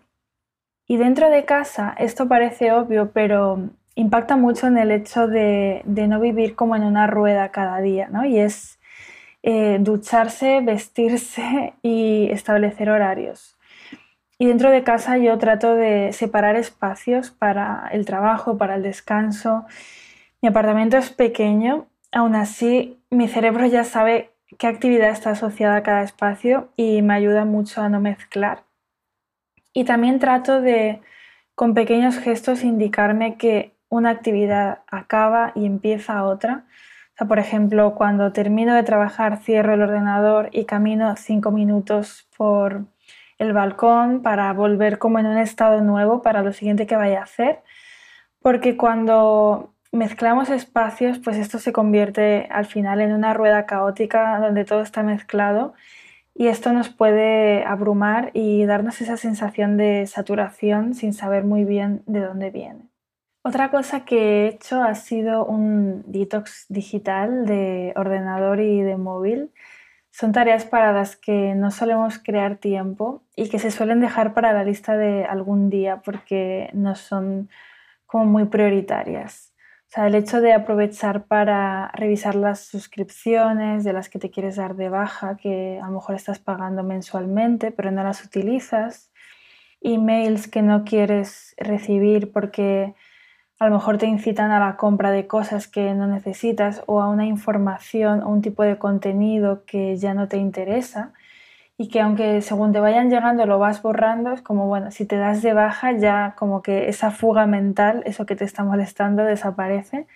Y 0.87 0.97
dentro 0.97 1.29
de 1.29 1.45
casa, 1.45 1.95
esto 1.99 2.29
parece 2.29 2.73
obvio, 2.73 3.11
pero 3.13 3.71
impacta 3.97 4.37
mucho 4.37 4.67
en 4.69 4.79
el 4.79 4.91
hecho 4.93 5.27
de, 5.27 5.83
no 5.87 6.21
vivir 6.21 6.55
como 6.55 6.77
en 6.77 6.85
una 6.85 7.07
rueda 7.07 7.51
cada 7.51 7.81
día, 7.81 8.09
¿no? 8.09 8.25
Y 8.25 8.39
es 8.39 8.79
eh, 9.43 9.79
ducharse, 9.81 10.61
vestirse 10.65 11.75
y 11.83 12.29
establecer 12.31 12.89
horarios. 12.89 13.54
Y 14.39 14.47
dentro 14.47 14.71
de 14.71 14.83
casa 14.83 15.17
yo 15.17 15.39
trato 15.39 15.75
de 15.75 16.13
separar 16.13 16.57
espacios 16.57 17.31
para 17.31 17.89
el 17.93 18.05
trabajo, 18.05 18.59
para 18.59 18.75
el 18.75 18.83
descanso. 18.83 19.65
Mi 20.43 20.49
apartamento 20.49 20.97
es 20.97 21.11
pequeño, 21.11 21.87
aún 22.13 22.35
así 22.35 23.01
mi 23.11 23.29
cerebro 23.29 23.67
ya 23.67 23.85
sabe 23.85 24.33
qué 24.59 24.67
actividad 24.67 25.11
está 25.11 25.31
asociada 25.31 25.77
a 25.77 25.83
cada 25.83 26.03
espacio 26.03 26.73
y 26.77 27.03
me 27.03 27.15
ayuda 27.15 27.45
mucho 27.45 27.81
a 27.83 27.89
no 27.89 28.01
mezclar. 28.01 28.65
Y 29.73 29.85
también 29.85 30.19
trato 30.19 30.61
de, 30.61 31.01
con 31.55 31.75
pequeños 31.75 32.19
gestos, 32.19 32.63
indicarme 32.63 33.37
que 33.37 33.75
una 33.89 34.11
actividad 34.11 34.81
acaba 34.89 35.53
y 35.55 35.67
empieza 35.67 36.25
otra. 36.25 36.65
O 37.15 37.17
sea, 37.19 37.29
por 37.29 37.39
ejemplo, 37.39 37.95
cuando 37.95 38.33
termino 38.33 38.75
de 38.75 38.83
trabajar, 38.83 39.39
cierro 39.39 39.75
el 39.75 39.83
ordenador 39.83 40.49
y 40.53 40.65
camino 40.65 41.15
cinco 41.17 41.51
minutos 41.51 42.29
por 42.37 42.87
el 43.39 43.53
balcón 43.53 44.23
para 44.23 44.53
volver 44.53 44.99
como 44.99 45.19
en 45.19 45.27
un 45.27 45.39
estado 45.39 45.81
nuevo 45.81 46.23
para 46.23 46.43
lo 46.43 46.53
siguiente 46.53 46.87
que 46.87 46.97
vaya 46.97 47.21
a 47.21 47.25
hacer, 47.25 47.63
porque 48.41 48.77
cuando 48.77 49.75
mezclamos 49.93 50.51
espacios, 50.51 51.19
pues 51.19 51.37
esto 51.37 51.59
se 51.59 51.73
convierte 51.73 52.49
al 52.51 52.67
final 52.67 53.01
en 53.01 53.13
una 53.13 53.33
rueda 53.33 53.67
caótica 53.67 54.39
donde 54.41 54.65
todo 54.65 54.83
está 54.83 55.03
mezclado 55.03 55.75
y 56.35 56.49
esto 56.49 56.73
nos 56.73 56.89
puede 56.89 57.65
abrumar 57.65 58.31
y 58.35 58.65
darnos 58.67 59.01
esa 59.01 59.17
sensación 59.17 59.77
de 59.77 60.07
saturación 60.07 60.95
sin 60.95 61.13
saber 61.13 61.45
muy 61.45 61.65
bien 61.65 62.03
de 62.07 62.21
dónde 62.21 62.51
viene. 62.51 62.89
Otra 63.45 63.71
cosa 63.71 64.05
que 64.05 64.17
he 64.17 64.49
hecho 64.49 64.83
ha 64.83 64.95
sido 64.95 65.45
un 65.45 66.03
detox 66.07 66.67
digital 66.69 67.47
de 67.47 67.93
ordenador 67.95 68.61
y 68.61 68.81
de 68.83 68.97
móvil 68.97 69.53
son 70.15 70.31
tareas 70.31 70.65
para 70.65 70.93
las 70.93 71.17
que 71.17 71.57
no 71.57 71.73
solemos 71.73 72.21
crear 72.21 72.57
tiempo 72.59 73.25
y 73.35 73.49
que 73.49 73.59
se 73.59 73.73
suelen 73.73 73.99
dejar 73.99 74.33
para 74.33 74.53
la 74.53 74.63
lista 74.63 74.97
de 74.97 75.25
algún 75.25 75.71
día 75.71 76.03
porque 76.05 76.71
no 76.73 76.95
son 76.95 77.51
como 78.07 78.25
muy 78.27 78.45
prioritarias. 78.45 79.53
O 79.89 79.91
sea, 79.91 80.07
el 80.07 80.15
hecho 80.15 80.41
de 80.41 80.53
aprovechar 80.53 81.25
para 81.25 81.91
revisar 81.97 82.37
las 82.37 82.61
suscripciones 82.61 83.83
de 83.83 83.93
las 83.93 84.09
que 84.09 84.21
te 84.21 84.31
quieres 84.31 84.55
dar 84.55 84.77
de 84.77 84.89
baja, 84.89 85.37
que 85.37 85.81
a 85.83 85.87
lo 85.87 85.95
mejor 85.95 86.15
estás 86.15 86.39
pagando 86.39 86.85
mensualmente, 86.85 87.73
pero 87.73 87.91
no 87.91 88.05
las 88.05 88.25
utilizas, 88.25 89.11
emails 89.81 90.47
que 90.47 90.63
no 90.63 90.85
quieres 90.85 91.57
recibir 91.59 92.31
porque 92.31 92.95
a 93.59 93.69
lo 93.69 93.77
mejor 93.77 93.99
te 93.99 94.07
incitan 94.07 94.51
a 94.51 94.61
la 94.61 94.77
compra 94.77 95.11
de 95.11 95.27
cosas 95.27 95.69
que 95.69 95.95
no 95.95 96.07
necesitas 96.07 96.83
o 96.87 97.01
a 97.01 97.09
una 97.09 97.27
información 97.27 98.23
o 98.23 98.29
un 98.29 98.43
tipo 98.43 98.63
de 98.63 98.79
contenido 98.79 99.65
que 99.65 99.97
ya 99.97 100.15
no 100.15 100.29
te 100.29 100.39
interesa 100.39 101.13
y 101.77 101.89
que 101.89 102.01
aunque 102.01 102.41
según 102.43 102.73
te 102.73 102.81
vayan 102.81 103.11
llegando 103.11 103.47
lo 103.47 103.59
vas 103.59 103.83
borrando, 103.83 104.33
es 104.33 104.43
como, 104.43 104.67
bueno, 104.67 104.91
si 104.91 105.07
te 105.07 105.17
das 105.17 105.43
de 105.43 105.55
baja 105.55 105.93
ya 105.93 106.35
como 106.39 106.63
que 106.63 106.89
esa 106.89 107.11
fuga 107.11 107.47
mental, 107.47 108.03
eso 108.07 108.27
que 108.27 108.37
te 108.37 108.45
está 108.45 108.65
molestando, 108.65 109.25
desaparece. 109.25 110.07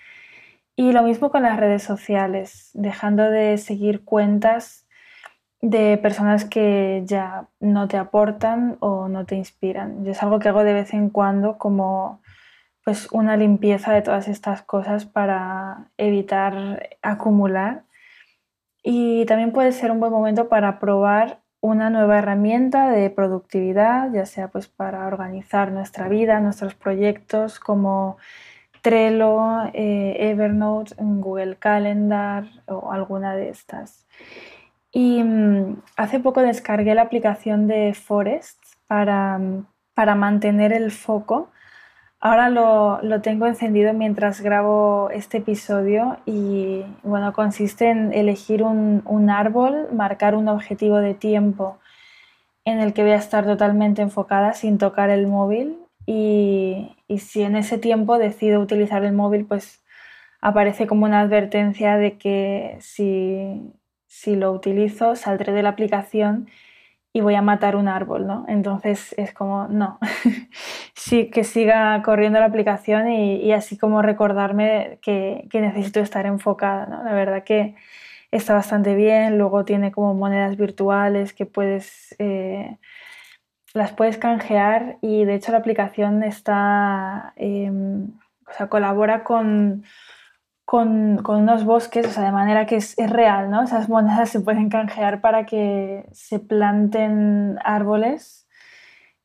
Y 0.77 0.93
lo 0.93 1.03
mismo 1.03 1.31
con 1.31 1.43
las 1.43 1.59
redes 1.59 1.83
sociales, 1.83 2.71
dejando 2.75 3.31
de 3.31 3.59
seguir 3.59 4.05
cuentas 4.05 4.87
de 5.61 5.99
personas 5.99 6.45
que 6.45 7.03
ya 7.05 7.49
no 7.61 7.89
te 7.89 7.97
aportan 7.97 8.77
o 8.81 9.09
no 9.09 9.27
te 9.27 9.35
inspiran. 9.35 10.05
Yo 10.05 10.13
es 10.13 10.23
algo 10.23 10.39
que 10.39 10.49
hago 10.49 10.63
de 10.63 10.73
vez 10.75 10.95
en 10.95 11.11
cuando 11.11 11.59
como 11.59 12.21
pues 12.89 13.07
una 13.13 13.37
limpieza 13.37 13.93
de 13.93 14.01
todas 14.01 14.29
estas 14.29 14.63
cosas 14.63 15.05
para 15.05 15.91
evitar 15.99 16.89
acumular. 17.03 17.83
Y 18.83 19.27
también 19.27 19.53
puede 19.53 19.73
ser 19.73 19.91
un 19.91 20.01
buen 20.01 20.11
momento 20.11 20.49
para 20.49 20.79
probar 20.79 21.41
una 21.61 21.91
nueva 21.91 22.17
herramienta 22.17 22.89
de 22.89 23.11
productividad, 23.11 24.11
ya 24.15 24.25
sea 24.25 24.49
pues 24.49 24.69
para 24.69 25.07
organizar 25.07 25.71
nuestra 25.71 26.09
vida, 26.09 26.41
nuestros 26.41 26.75
proyectos 26.75 27.61
como 27.61 28.17
Trello, 28.81 29.65
eh, 29.75 30.31
Evernote, 30.31 30.95
Google 30.97 31.57
Calendar 31.57 32.47
o 32.65 32.91
alguna 32.91 33.37
de 33.37 33.51
estas. 33.51 34.07
Y 34.91 35.23
mm, 35.23 35.83
hace 35.99 36.21
poco 36.21 36.41
descargué 36.41 36.95
la 36.95 37.03
aplicación 37.03 37.67
de 37.67 37.93
Forest 37.93 38.59
para, 38.87 39.39
para 39.93 40.15
mantener 40.15 40.73
el 40.73 40.91
foco 40.91 41.51
Ahora 42.21 42.51
lo, 42.51 43.21
tengo 43.23 43.47
encendido 43.47 43.93
mientras 43.93 44.41
grabo 44.41 45.09
este 45.13 45.39
episodio 45.39 46.19
y 46.27 46.83
bueno, 47.05 47.33
consiste 47.33 47.91
en 47.91 48.13
elegir 48.13 48.65
un, 48.65 49.31
árbol, 49.31 49.89
marcar 49.93 50.35
un 50.35 50.49
objetivo 50.49 50.97
de 50.97 51.15
tiempo 51.15 51.79
en 52.65 52.81
el 52.81 52.93
que 52.93 53.03
voy 53.03 53.13
a 53.13 53.17
estar 53.17 53.45
totalmente 53.47 54.03
enfocada 54.03 54.53
sin 54.55 54.79
tocar 54.79 55.11
el 55.11 55.29
móvil 55.29 55.79
y, 56.07 56.97
si 57.19 57.43
en 57.43 57.55
ese 57.57 57.79
tiempo 57.79 58.19
decido 58.19 58.61
utilizar 58.61 59.05
el 59.05 59.13
móvil, 59.13 59.47
pues 59.47 59.85
aparece 60.41 60.89
como 60.89 61.07
una 61.07 61.21
advertencia 61.21 61.97
de 61.99 62.19
que 62.19 62.79
si, 62.81 63.73
si 64.07 64.35
lo 64.37 64.53
utilizo 64.53 65.15
saldré 65.17 65.53
de 65.53 65.63
la 65.63 65.71
aplicación 65.71 66.49
y 67.19 67.21
voy 67.21 67.35
a 67.35 67.43
matar 67.43 67.75
un 67.75 67.89
árbol, 67.89 68.29
¿no? 68.29 68.45
Entonces 68.47 69.13
es 69.19 69.35
como, 69.35 69.67
no, 69.67 69.99
sí, 70.95 71.31
que 71.31 71.43
siga 71.43 72.01
corriendo 72.05 72.39
la 72.39 72.47
aplicación 72.47 73.11
y, 73.11 73.51
así 73.53 73.77
como 73.77 74.03
recordarme 74.03 75.01
que, 75.03 75.49
necesito 75.53 75.99
estar 75.99 76.27
enfocada, 76.27 76.87
¿no? 76.87 77.03
La 77.03 77.15
verdad 77.15 77.43
que 77.43 77.75
está 78.31 78.55
bastante 78.55 78.95
bien, 78.95 79.37
luego 79.37 79.65
tiene 79.65 79.91
como 79.91 80.15
monedas 80.15 80.57
virtuales 80.57 81.33
que 81.33 81.45
puedes, 81.45 82.15
eh, 82.21 82.79
las 83.75 83.93
puedes 83.93 84.17
canjear 84.17 84.99
y 85.03 85.25
de 85.25 85.35
hecho 85.35 85.51
la 85.51 85.59
aplicación 85.59 86.23
está, 86.23 87.33
em, 87.35 88.13
o 88.49 88.53
sea, 88.57 88.69
colabora 88.69 89.25
con 89.25 89.83
con, 90.69 91.27
unos 91.27 91.65
bosques, 91.65 92.07
o 92.07 92.11
sea, 92.11 92.25
de 92.25 92.31
manera 92.31 92.67
que 92.67 92.77
es, 92.77 92.95
real, 92.99 93.51
¿no? 93.51 93.63
Esas 93.63 93.89
monedas 93.89 94.29
se 94.29 94.41
pueden 94.41 94.69
canjear 94.69 95.23
para 95.23 95.47
que 95.47 96.05
se 96.13 96.41
planten 96.41 97.59
árboles 97.65 98.47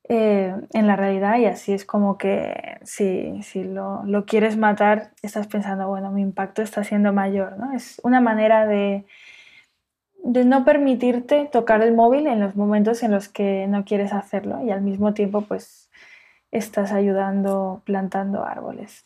eh, 0.08 0.56
en 0.72 0.88
la 0.88 0.96
realidad 0.96 1.38
y 1.40 1.46
así 1.48 1.74
es 1.74 1.84
como 1.84 2.18
que 2.18 2.78
si, 2.84 3.44
si 3.44 3.66
lo, 3.66 4.06
lo, 4.06 4.26
quieres 4.26 4.56
matar, 4.56 5.12
estás 5.22 5.48
pensando, 5.48 5.90
bueno, 5.90 6.12
mi 6.12 6.22
impacto 6.22 6.62
está 6.62 6.86
siendo 6.86 7.12
mayor, 7.12 7.58
¿no? 7.58 7.74
Es 7.74 8.00
una 8.06 8.22
manera 8.22 8.66
de, 8.66 9.06
de 10.24 10.46
no 10.46 10.64
permitirte 10.64 11.50
tocar 11.52 11.84
el 11.84 11.94
móvil 11.94 12.28
en 12.28 12.40
los 12.40 12.56
momentos 12.56 13.04
en 13.04 13.12
los 13.12 13.28
que 13.28 13.68
no 13.68 13.84
quieres 13.84 14.14
hacerlo 14.14 14.62
y 14.64 14.72
al 14.72 14.82
mismo 14.82 15.14
tiempo 15.14 15.42
pues 15.42 15.92
estás 16.52 16.94
ayudando 16.94 17.82
plantando 17.84 18.46
árboles. 18.46 19.06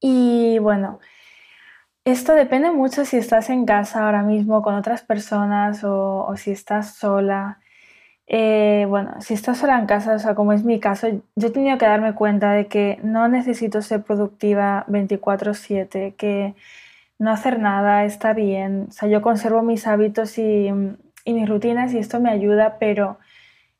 Y 0.00 0.58
bueno, 0.60 1.00
esto 2.04 2.34
depende 2.34 2.70
mucho 2.70 3.04
si 3.04 3.16
estás 3.18 3.50
en 3.50 3.66
casa 3.66 4.04
ahora 4.04 4.22
mismo 4.22 4.62
con 4.62 4.74
otras 4.74 5.02
personas 5.02 5.84
o, 5.84 6.34
si 6.36 6.50
estás 6.52 6.94
sola. 6.94 7.60
Eh, 8.26 8.86
bueno, 8.88 9.20
si 9.20 9.34
estás 9.34 9.58
sola 9.58 9.78
en 9.78 9.86
casa, 9.86 10.14
o 10.14 10.18
sea, 10.18 10.34
como 10.34 10.52
es 10.52 10.64
mi 10.64 10.80
caso, 10.80 11.08
yo 11.36 11.48
he 11.48 11.50
tenido 11.50 11.78
que 11.78 11.86
darme 11.86 12.14
cuenta 12.14 12.52
de 12.52 12.68
que 12.68 12.98
no 13.02 13.28
necesito 13.28 13.82
ser 13.82 14.02
productiva 14.04 14.84
24/7, 14.88 16.14
que 16.16 16.54
no 17.18 17.30
hacer 17.32 17.58
nada 17.60 18.04
está 18.04 18.32
bien. 18.34 18.86
O 18.90 18.92
sea, 18.92 19.08
yo 19.08 19.22
conservo 19.22 19.62
mis 19.62 19.86
hábitos 19.86 20.38
y, 20.38 20.70
mis 21.26 21.48
rutinas 21.48 21.92
y 21.94 21.98
esto 21.98 22.20
me 22.20 22.30
ayuda, 22.30 22.78
pero 22.80 23.18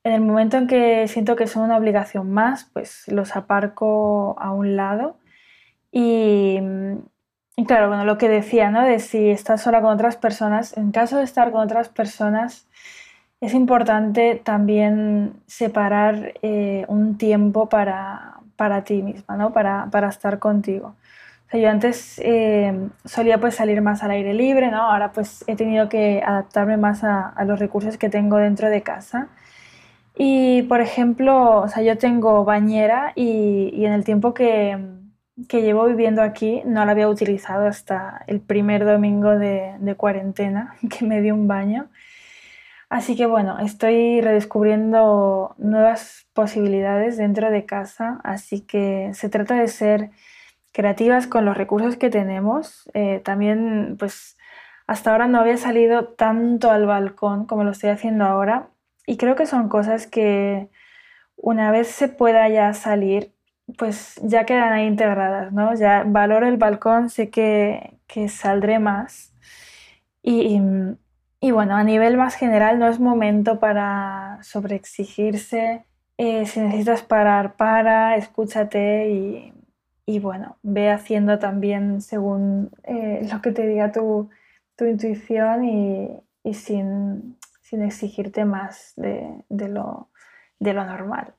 en 0.05 0.13
el 0.13 0.21
momento 0.23 0.57
en 0.59 0.67
que 0.69 1.09
siento 1.09 1.37
que 1.37 1.47
son 1.47 1.65
una 1.65 1.77
obligación 1.79 2.31
más, 2.31 2.71
pues 2.73 3.05
los 3.09 3.37
aparco 3.37 4.37
a 4.41 4.53
un 4.53 4.77
lado. 4.77 5.17
Y, 5.93 6.61
y 7.61 7.65
claro, 7.67 7.89
bueno, 7.89 8.07
lo 8.07 8.17
que 8.17 8.31
decía, 8.31 8.71
¿no? 8.71 8.83
De 8.87 9.01
si 9.01 9.29
estás 9.29 9.61
sola 9.61 9.83
con 9.83 9.93
otras 9.93 10.17
personas, 10.17 10.75
en 10.79 10.93
caso 10.93 11.19
de 11.19 11.25
estar 11.25 11.51
con 11.53 11.61
otras 11.61 11.91
personas, 11.91 12.67
es 13.43 13.53
importante 13.53 14.41
también 14.43 15.35
separar 15.47 16.33
eh, 16.41 16.87
un 16.89 17.19
tiempo 17.19 17.69
para, 17.69 18.39
para, 18.57 18.83
ti 18.85 19.03
misma, 19.03 19.37
¿no? 19.37 19.53
para, 19.53 19.89
para 19.91 20.09
estar 20.09 20.39
contigo. 20.39 20.95
O 21.49 21.51
sea, 21.51 21.61
yo 21.61 21.69
antes 21.69 22.19
eh, 22.25 22.89
solía 23.05 23.39
pues 23.39 23.57
salir 23.57 23.83
más 23.83 24.03
al 24.03 24.13
aire 24.13 24.33
libre, 24.33 24.71
¿no? 24.71 24.91
ahora 24.91 25.13
pues 25.13 25.45
he 25.47 25.55
tenido 25.55 25.91
que 25.91 26.23
adaptarme 26.25 26.79
más 26.79 27.05
a, 27.05 27.29
a, 27.29 27.45
los 27.45 27.59
recursos 27.59 27.99
que 27.99 28.09
tengo 28.09 28.39
dentro 28.39 28.71
de 28.71 28.81
casa. 28.83 29.29
Y 30.17 30.63
por 30.63 30.81
ejemplo, 30.81 31.61
o 31.61 31.69
sea, 31.69 31.83
yo 31.83 31.99
tengo 31.99 32.43
bañera 32.47 33.13
y, 33.17 33.71
y 33.75 33.85
en 33.85 33.93
el 33.93 34.05
tiempo 34.05 34.33
que, 34.33 35.00
que, 35.49 35.63
llevo 35.63 35.87
viviendo 35.87 36.23
aquí 36.23 36.63
no 36.65 36.85
la 36.85 36.93
había 36.93 37.09
utilizado 37.09 37.67
hasta 37.67 38.25
el 38.27 38.41
primer 38.41 38.85
domingo 38.85 39.39
de, 39.39 39.95
cuarentena 39.97 40.77
que 40.99 41.05
me 41.05 41.21
di 41.21 41.31
un 41.31 41.49
baño. 41.49 41.91
Así 42.89 43.17
que 43.17 43.27
bueno, 43.27 43.59
estoy 43.61 44.21
redescubriendo 44.21 45.55
nuevas 45.59 46.27
posibilidades 46.33 47.17
dentro 47.17 47.51
de 47.51 47.65
casa, 47.65 48.21
así 48.25 48.63
que 48.63 49.11
se 49.15 49.29
trata 49.29 49.55
de 49.55 49.69
ser 49.69 50.11
creativas 50.73 51.27
con 51.27 51.45
los 51.45 51.57
recursos 51.57 51.97
que 51.97 52.11
tenemos. 52.11 52.91
Eh, 52.95 53.21
también, 53.25 53.97
pues, 53.99 54.37
hasta 54.87 55.13
ahora 55.13 55.29
no 55.29 55.39
había 55.39 55.57
salido 55.57 56.09
tanto 56.09 56.71
al 56.71 56.87
balcón 56.87 57.47
como 57.47 57.65
lo 57.65 57.71
estoy 57.71 57.91
haciendo 57.91 58.25
ahora 58.25 58.71
y 59.07 59.17
creo 59.17 59.37
que 59.37 59.47
son 59.47 59.69
cosas 59.69 60.07
que 60.07 60.69
una 61.37 61.71
vez 61.71 61.89
se 61.89 62.09
pueda 62.09 62.49
ya 62.49 62.73
salir, 62.75 63.35
pues 63.79 64.21
ya 64.23 64.45
quedan 64.47 64.73
ahí 64.73 64.87
integradas, 64.87 65.53
¿no? 65.53 65.75
Ya 65.75 66.05
valoro 66.07 66.47
el 66.47 66.57
balcón, 66.57 67.11
sé 67.11 67.31
que, 67.31 67.99
que 68.07 68.29
saldré 68.29 68.79
más 68.79 69.33
y, 70.23 70.61
y 71.41 71.51
bueno, 71.51 71.77
a 71.77 71.85
nivel 71.85 72.17
más 72.17 72.35
general 72.35 72.79
no 72.79 72.89
es 72.89 73.01
momento 73.01 73.59
para 73.61 74.39
sobreexigirse. 74.43 75.85
Eh, 76.19 76.45
si 76.45 76.61
necesitas 76.61 77.03
parar, 77.03 77.57
para, 77.57 78.17
escúchate 78.17 79.09
y, 79.11 79.55
y 80.05 80.19
bueno, 80.19 80.59
ve 80.63 80.91
haciendo 80.91 81.39
también 81.39 82.03
según 82.03 82.71
eh, 82.85 83.27
lo 83.33 83.41
que 83.41 83.53
te 83.53 83.67
diga 83.67 83.91
tu, 83.91 84.29
tu 84.77 84.85
intuición 84.85 85.65
y, 85.65 86.55
sin, 86.55 87.39
sin, 87.63 87.83
exigirte 87.83 88.45
más 88.45 88.93
de, 88.97 89.45
de, 89.49 89.69
lo, 89.69 90.11
de, 90.59 90.75
lo, 90.75 90.85
normal. 90.85 91.35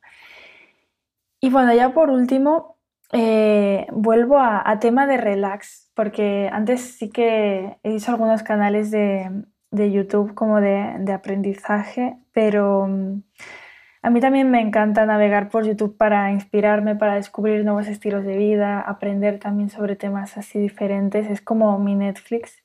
Y 1.42 1.50
bueno, 1.50 1.74
ya 1.74 1.94
por 1.94 2.12
último, 2.12 2.78
eh, 3.12 3.88
vuelvo 3.92 4.38
a, 4.38 4.62
a, 4.70 4.80
tema 4.80 5.08
de 5.08 5.18
relax, 5.18 5.92
porque 5.96 6.50
antes 6.54 6.82
sí 6.82 7.10
que 7.10 7.78
he 7.84 7.92
visto 7.92 8.12
algunos 8.12 8.44
canales 8.44 8.92
de, 8.92 9.44
de 9.72 9.92
YouTube 9.92 10.34
como 10.36 10.62
de, 10.62 10.96
de 11.00 11.14
aprendizaje, 11.14 12.18
pero 12.32 12.88
mm, 12.88 13.24
a 14.04 14.10
mí 14.10 14.20
también 14.20 14.52
me 14.52 14.62
encanta 14.62 15.06
navegar 15.06 15.50
por 15.50 15.66
YouTube 15.66 15.98
para 15.98 16.32
inspirarme, 16.32 16.96
para 16.96 17.16
descubrir 17.16 17.64
nuevos 17.66 17.88
estilos 17.88 18.24
de 18.26 18.38
vida, 18.38 18.80
aprender 18.80 19.40
también 19.40 19.70
sobre 19.70 19.96
temas 19.96 20.38
así 20.38 20.60
diferentes. 20.60 21.30
Es 21.30 21.42
como 21.42 21.78
mi 21.80 21.96
Netflix. 21.96 22.64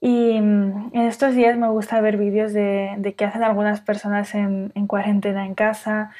Y 0.00 0.40
mm, 0.40 0.90
en 0.94 1.02
estos 1.02 1.34
días 1.34 1.56
me 1.58 1.68
gusta 1.68 2.00
ver 2.00 2.16
vídeos 2.16 2.52
de, 2.52 2.94
de 2.98 3.14
qué 3.14 3.24
hacen 3.24 3.42
algunas 3.44 3.80
personas 3.80 4.34
en, 4.34 4.72
en 4.74 4.86
cuarentena 4.86 5.46
en 5.46 5.54
casa, 5.54 6.10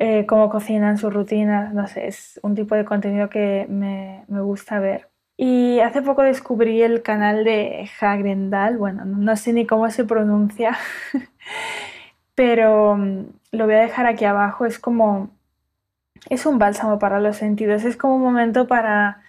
eh, 0.00 0.26
cómo 0.26 0.48
cocinan 0.48 0.96
sus 0.96 1.12
rutinas, 1.12 1.74
no 1.74 1.88
sé, 1.88 2.06
es 2.06 2.38
un 2.44 2.54
tipo 2.54 2.76
de 2.76 2.84
contenido 2.84 3.28
que 3.28 3.66
me, 3.68 4.24
me 4.28 4.40
gusta 4.40 4.78
ver. 4.78 5.08
Y 5.36 5.80
hace 5.80 6.02
poco 6.02 6.22
descubrí 6.22 6.82
el 6.82 7.02
canal 7.02 7.42
de 7.44 7.90
Hagrendal, 8.00 8.78
bueno, 8.78 9.04
no 9.04 9.36
sé 9.36 9.52
ni 9.52 9.66
cómo 9.66 9.90
se 9.90 10.04
pronuncia, 10.04 10.76
pero 12.36 12.96
mm, 12.96 13.24
lo 13.52 13.64
voy 13.66 13.74
a 13.74 13.80
dejar 13.80 14.06
aquí 14.06 14.24
abajo, 14.24 14.66
es 14.66 14.78
como, 14.78 15.30
es 16.30 16.46
un 16.46 16.58
bálsamo 16.58 17.00
para 17.00 17.18
los 17.20 17.36
sentidos, 17.36 17.84
es 17.84 17.96
como 17.96 18.16
un 18.16 18.22
momento 18.22 18.68
para, 18.68 19.22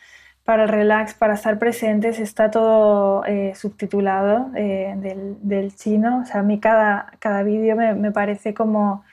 para 0.43 0.63
el 0.63 0.69
relax, 0.69 1.15
para 1.15 1.33
estar 1.33 1.57
presentes, 1.57 2.19
está 2.19 2.51
todo 2.51 3.25
eh, 3.25 3.53
subtitulado 3.55 4.51
eh, 4.55 4.93
del, 4.97 5.37
del, 5.41 5.75
chino, 5.75 6.21
o 6.21 6.25
sea, 6.25 6.41
a 6.41 6.43
mí 6.43 6.59
cada, 6.59 7.11
cada 7.19 7.41
vídeo 7.43 7.75
me, 7.75 7.95
me, 7.95 8.11
parece 8.11 8.53
como 8.53 9.03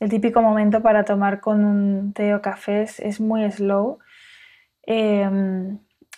el 0.00 0.10
típico 0.10 0.42
momento 0.42 0.82
para 0.82 1.04
tomar 1.04 1.40
con 1.40 1.64
un 1.64 2.12
té 2.12 2.34
o 2.34 2.42
café, 2.42 2.82
es, 2.82 3.20
muy 3.20 3.50
slow. 3.50 3.98
Eh, 4.86 5.28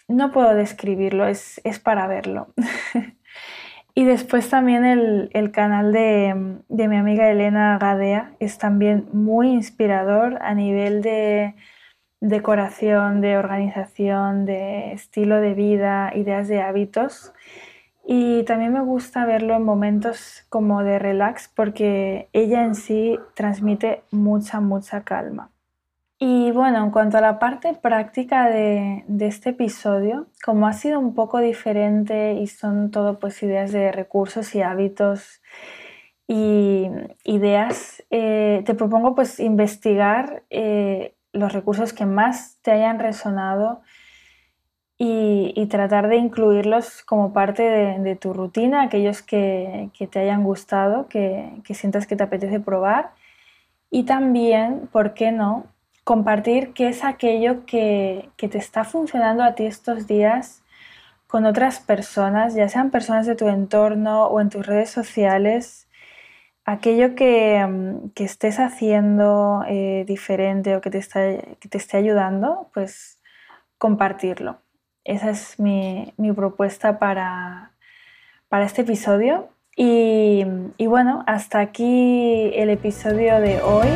no 0.08 0.30
puedo 0.32 0.54
describirlo, 0.54 1.26
es, 1.26 1.60
es 1.64 1.78
para 1.78 2.06
verlo. 2.06 2.54
y 3.94 4.04
después 4.04 4.48
también 4.48 4.84
el, 4.84 5.30
el 5.32 5.50
canal 5.50 5.92
de, 5.92 6.60
de, 6.68 6.88
mi 6.88 6.96
amiga 6.96 7.28
Elena 7.28 7.78
Gadea 7.78 8.32
es 8.38 8.58
también 8.58 9.08
muy 9.12 9.48
inspirador 9.48 10.38
a 10.42 10.54
nivel 10.54 11.02
de 11.02 11.54
decoración, 12.20 13.20
de 13.20 13.36
organización, 13.36 14.44
de 14.44 14.92
estilo 14.92 15.40
de 15.40 15.54
vida, 15.54 16.12
ideas 16.14 16.48
de 16.48 16.62
hábitos. 16.62 17.32
Y 18.08 18.44
también 18.44 18.72
me 18.72 18.82
gusta 18.82 19.26
verlo 19.26 19.54
en 19.54 19.64
momentos 19.64 20.46
como 20.48 20.84
de 20.84 21.00
relax 21.00 21.48
porque 21.48 22.28
ella 22.32 22.64
en 22.64 22.76
sí 22.76 23.18
transmite 23.34 24.04
mucha, 24.12 24.60
mucha 24.60 25.02
calma. 25.02 25.50
Y 26.18 26.50
bueno, 26.52 26.82
en 26.84 26.90
cuanto 26.92 27.18
a 27.18 27.20
la 27.20 27.38
parte 27.38 27.74
práctica 27.74 28.48
de, 28.48 29.04
de, 29.08 29.26
este 29.26 29.50
episodio, 29.50 30.28
como 30.42 30.66
ha 30.66 30.72
sido 30.72 30.98
un 30.98 31.14
poco 31.14 31.40
diferente 31.40 32.34
y 32.34 32.46
son 32.46 32.90
todo 32.90 33.18
pues 33.18 33.42
ideas 33.42 33.72
de 33.72 33.92
recursos 33.92 34.54
y 34.54 34.62
hábitos 34.62 35.42
y 36.28 36.88
ideas, 37.24 38.02
eh, 38.10 38.62
te 38.64 38.74
propongo 38.74 39.14
pues 39.14 39.40
investigar 39.40 40.44
eh, 40.50 41.16
los 41.32 41.52
recursos 41.52 41.92
que 41.92 42.06
más 42.06 42.58
te 42.62 42.70
hayan 42.70 42.98
resonado 42.98 43.82
y, 44.98 45.66
tratar 45.66 46.08
de 46.08 46.16
incluirlos 46.16 47.02
como 47.02 47.32
parte 47.32 47.62
de, 47.62 48.16
tu 48.16 48.32
rutina, 48.32 48.82
aquellos 48.82 49.22
que, 49.22 49.90
que, 49.96 50.06
te 50.06 50.20
hayan 50.20 50.44
gustado, 50.44 51.08
que, 51.08 51.50
que 51.64 51.74
sientas 51.74 52.06
que 52.06 52.16
te 52.16 52.22
apetece 52.24 52.60
probar. 52.60 53.12
Y 53.90 54.04
también, 54.04 54.88
¿por 54.92 55.14
qué 55.14 55.32
no? 55.32 55.66
compartir 56.06 56.72
qué 56.72 56.88
es 56.88 57.02
aquello 57.04 57.66
que, 57.66 58.30
que, 58.36 58.48
te 58.48 58.58
está 58.58 58.84
funcionando 58.84 59.42
a 59.42 59.56
ti 59.56 59.66
estos 59.66 60.06
días 60.06 60.62
con 61.26 61.46
otras 61.46 61.80
personas, 61.80 62.54
ya 62.54 62.68
sean 62.68 62.90
personas 62.92 63.26
de 63.26 63.36
tu 63.36 63.48
entorno 63.48 64.26
o 64.28 64.40
en 64.40 64.48
tus 64.50 64.64
redes 64.66 64.90
sociales, 64.90 65.88
aquello 66.64 67.16
que, 67.16 67.64
mm, 67.66 68.10
que 68.10 68.24
estés 68.24 68.60
haciendo 68.60 69.64
eh, 69.68 70.04
diferente 70.06 70.76
o 70.76 70.80
que 70.80 70.90
te, 70.90 70.98
está, 70.98 71.20
que 71.60 71.68
te 71.68 71.78
esté 71.78 71.96
ayudando, 71.98 72.70
pues 72.74 73.20
compartirlo. 73.78 74.60
Esa 75.06 75.30
es 75.30 75.60
mi, 75.60 76.12
mi 76.16 76.32
propuesta 76.32 76.98
para, 76.98 77.70
para 78.48 78.64
este 78.64 78.82
episodio. 78.82 79.48
Y, 79.76 80.44
y 80.78 80.86
bueno, 80.86 81.22
hasta 81.26 81.60
aquí 81.60 82.50
el 82.54 82.70
episodio 82.70 83.40
de 83.40 83.62
hoy. 83.62 83.88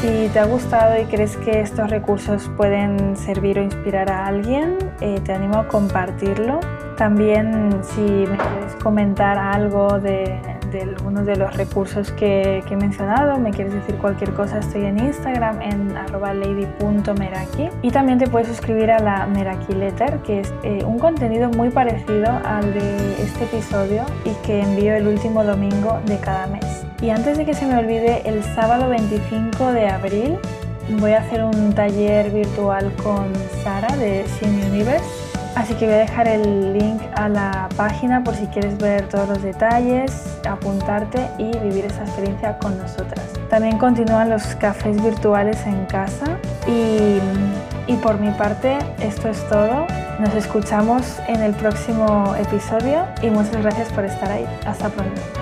Si 0.00 0.28
te 0.32 0.38
ha 0.38 0.46
gustado 0.46 1.00
y 1.00 1.04
crees 1.06 1.36
que 1.36 1.60
estos 1.60 1.90
recursos 1.90 2.50
pueden 2.56 3.16
servir 3.16 3.58
o 3.58 3.62
inspirar 3.62 4.10
a 4.10 4.26
alguien, 4.26 4.78
eh, 5.00 5.20
te 5.24 5.32
animo 5.32 5.58
a 5.58 5.68
compartirlo. 5.68 6.60
También 6.96 7.80
si 7.82 8.00
me 8.00 8.36
quieres 8.36 8.74
comentar 8.82 9.38
algo 9.38 9.98
de, 9.98 10.40
de 10.72 10.82
algunos 10.82 11.26
de 11.26 11.36
los 11.36 11.54
recursos 11.56 12.10
que, 12.12 12.62
he 12.68 12.76
mencionado, 12.76 13.38
me 13.38 13.50
quieres 13.50 13.74
decir 13.74 13.96
cualquier 13.96 14.32
cosa, 14.32 14.58
estoy 14.58 14.86
en 14.86 14.98
Instagram 14.98 15.60
en 15.60 15.96
arroba 15.96 16.32
lady.meraki 16.32 17.68
y 17.82 17.90
también 17.90 18.18
te 18.18 18.26
puedes 18.26 18.48
suscribir 18.48 18.90
a 18.90 18.98
la 18.98 19.26
Meraki 19.26 19.74
Letter, 19.74 20.18
que 20.22 20.40
es 20.40 20.52
eh, 20.62 20.82
un 20.84 20.98
contenido 20.98 21.50
muy 21.50 21.68
parecido 21.70 22.30
al 22.44 22.72
de 22.72 23.22
este 23.22 23.44
episodio 23.44 24.04
y 24.24 24.30
que 24.46 24.60
envío 24.60 24.94
el 24.94 25.06
último 25.06 25.44
domingo 25.44 26.00
de 26.06 26.18
cada 26.18 26.46
mes. 26.46 26.86
Y 27.02 27.10
antes 27.10 27.36
de 27.36 27.44
que 27.44 27.52
se 27.52 27.66
me 27.66 27.76
olvide, 27.76 28.26
el 28.26 28.42
sábado 28.42 28.88
25 28.88 29.72
de 29.72 29.88
abril 29.88 30.38
voy 30.98 31.12
a 31.12 31.20
hacer 31.20 31.44
un 31.44 31.74
taller 31.74 32.30
virtual 32.30 32.90
con 33.02 33.26
Sara 33.62 33.94
de 33.96 34.24
Sin 34.38 34.64
Universe 34.64 35.21
Así 35.54 35.74
que 35.74 35.84
voy 35.84 35.94
a 35.94 35.98
dejar 35.98 36.28
el 36.28 36.72
link 36.72 37.02
a 37.14 37.28
la 37.28 37.68
página 37.76 38.24
por 38.24 38.34
si 38.34 38.46
quieres 38.46 38.78
ver 38.78 39.08
todos 39.08 39.28
los 39.28 39.42
detalles, 39.42 40.38
apuntarte 40.48 41.28
y 41.38 41.56
vivir 41.58 41.84
esa 41.84 42.04
experiencia 42.04 42.58
con 42.58 42.78
nosotras. 42.78 43.26
También 43.50 43.78
continúan 43.78 44.30
los 44.30 44.42
cafés 44.56 45.02
virtuales 45.02 45.58
en 45.66 45.84
casa 45.86 46.38
y, 46.66 47.18
y 47.86 47.96
por 47.96 48.18
mi 48.18 48.30
parte 48.30 48.78
esto 49.00 49.28
es 49.28 49.46
todo. 49.48 49.86
Nos 50.18 50.34
escuchamos 50.34 51.18
en 51.28 51.42
el 51.42 51.52
próximo 51.52 52.34
episodio 52.36 53.04
y 53.20 53.28
muchas 53.28 53.62
gracias 53.62 53.92
por 53.92 54.04
estar 54.04 54.30
ahí. 54.30 54.46
Hasta 54.64 54.88
pronto. 54.88 55.41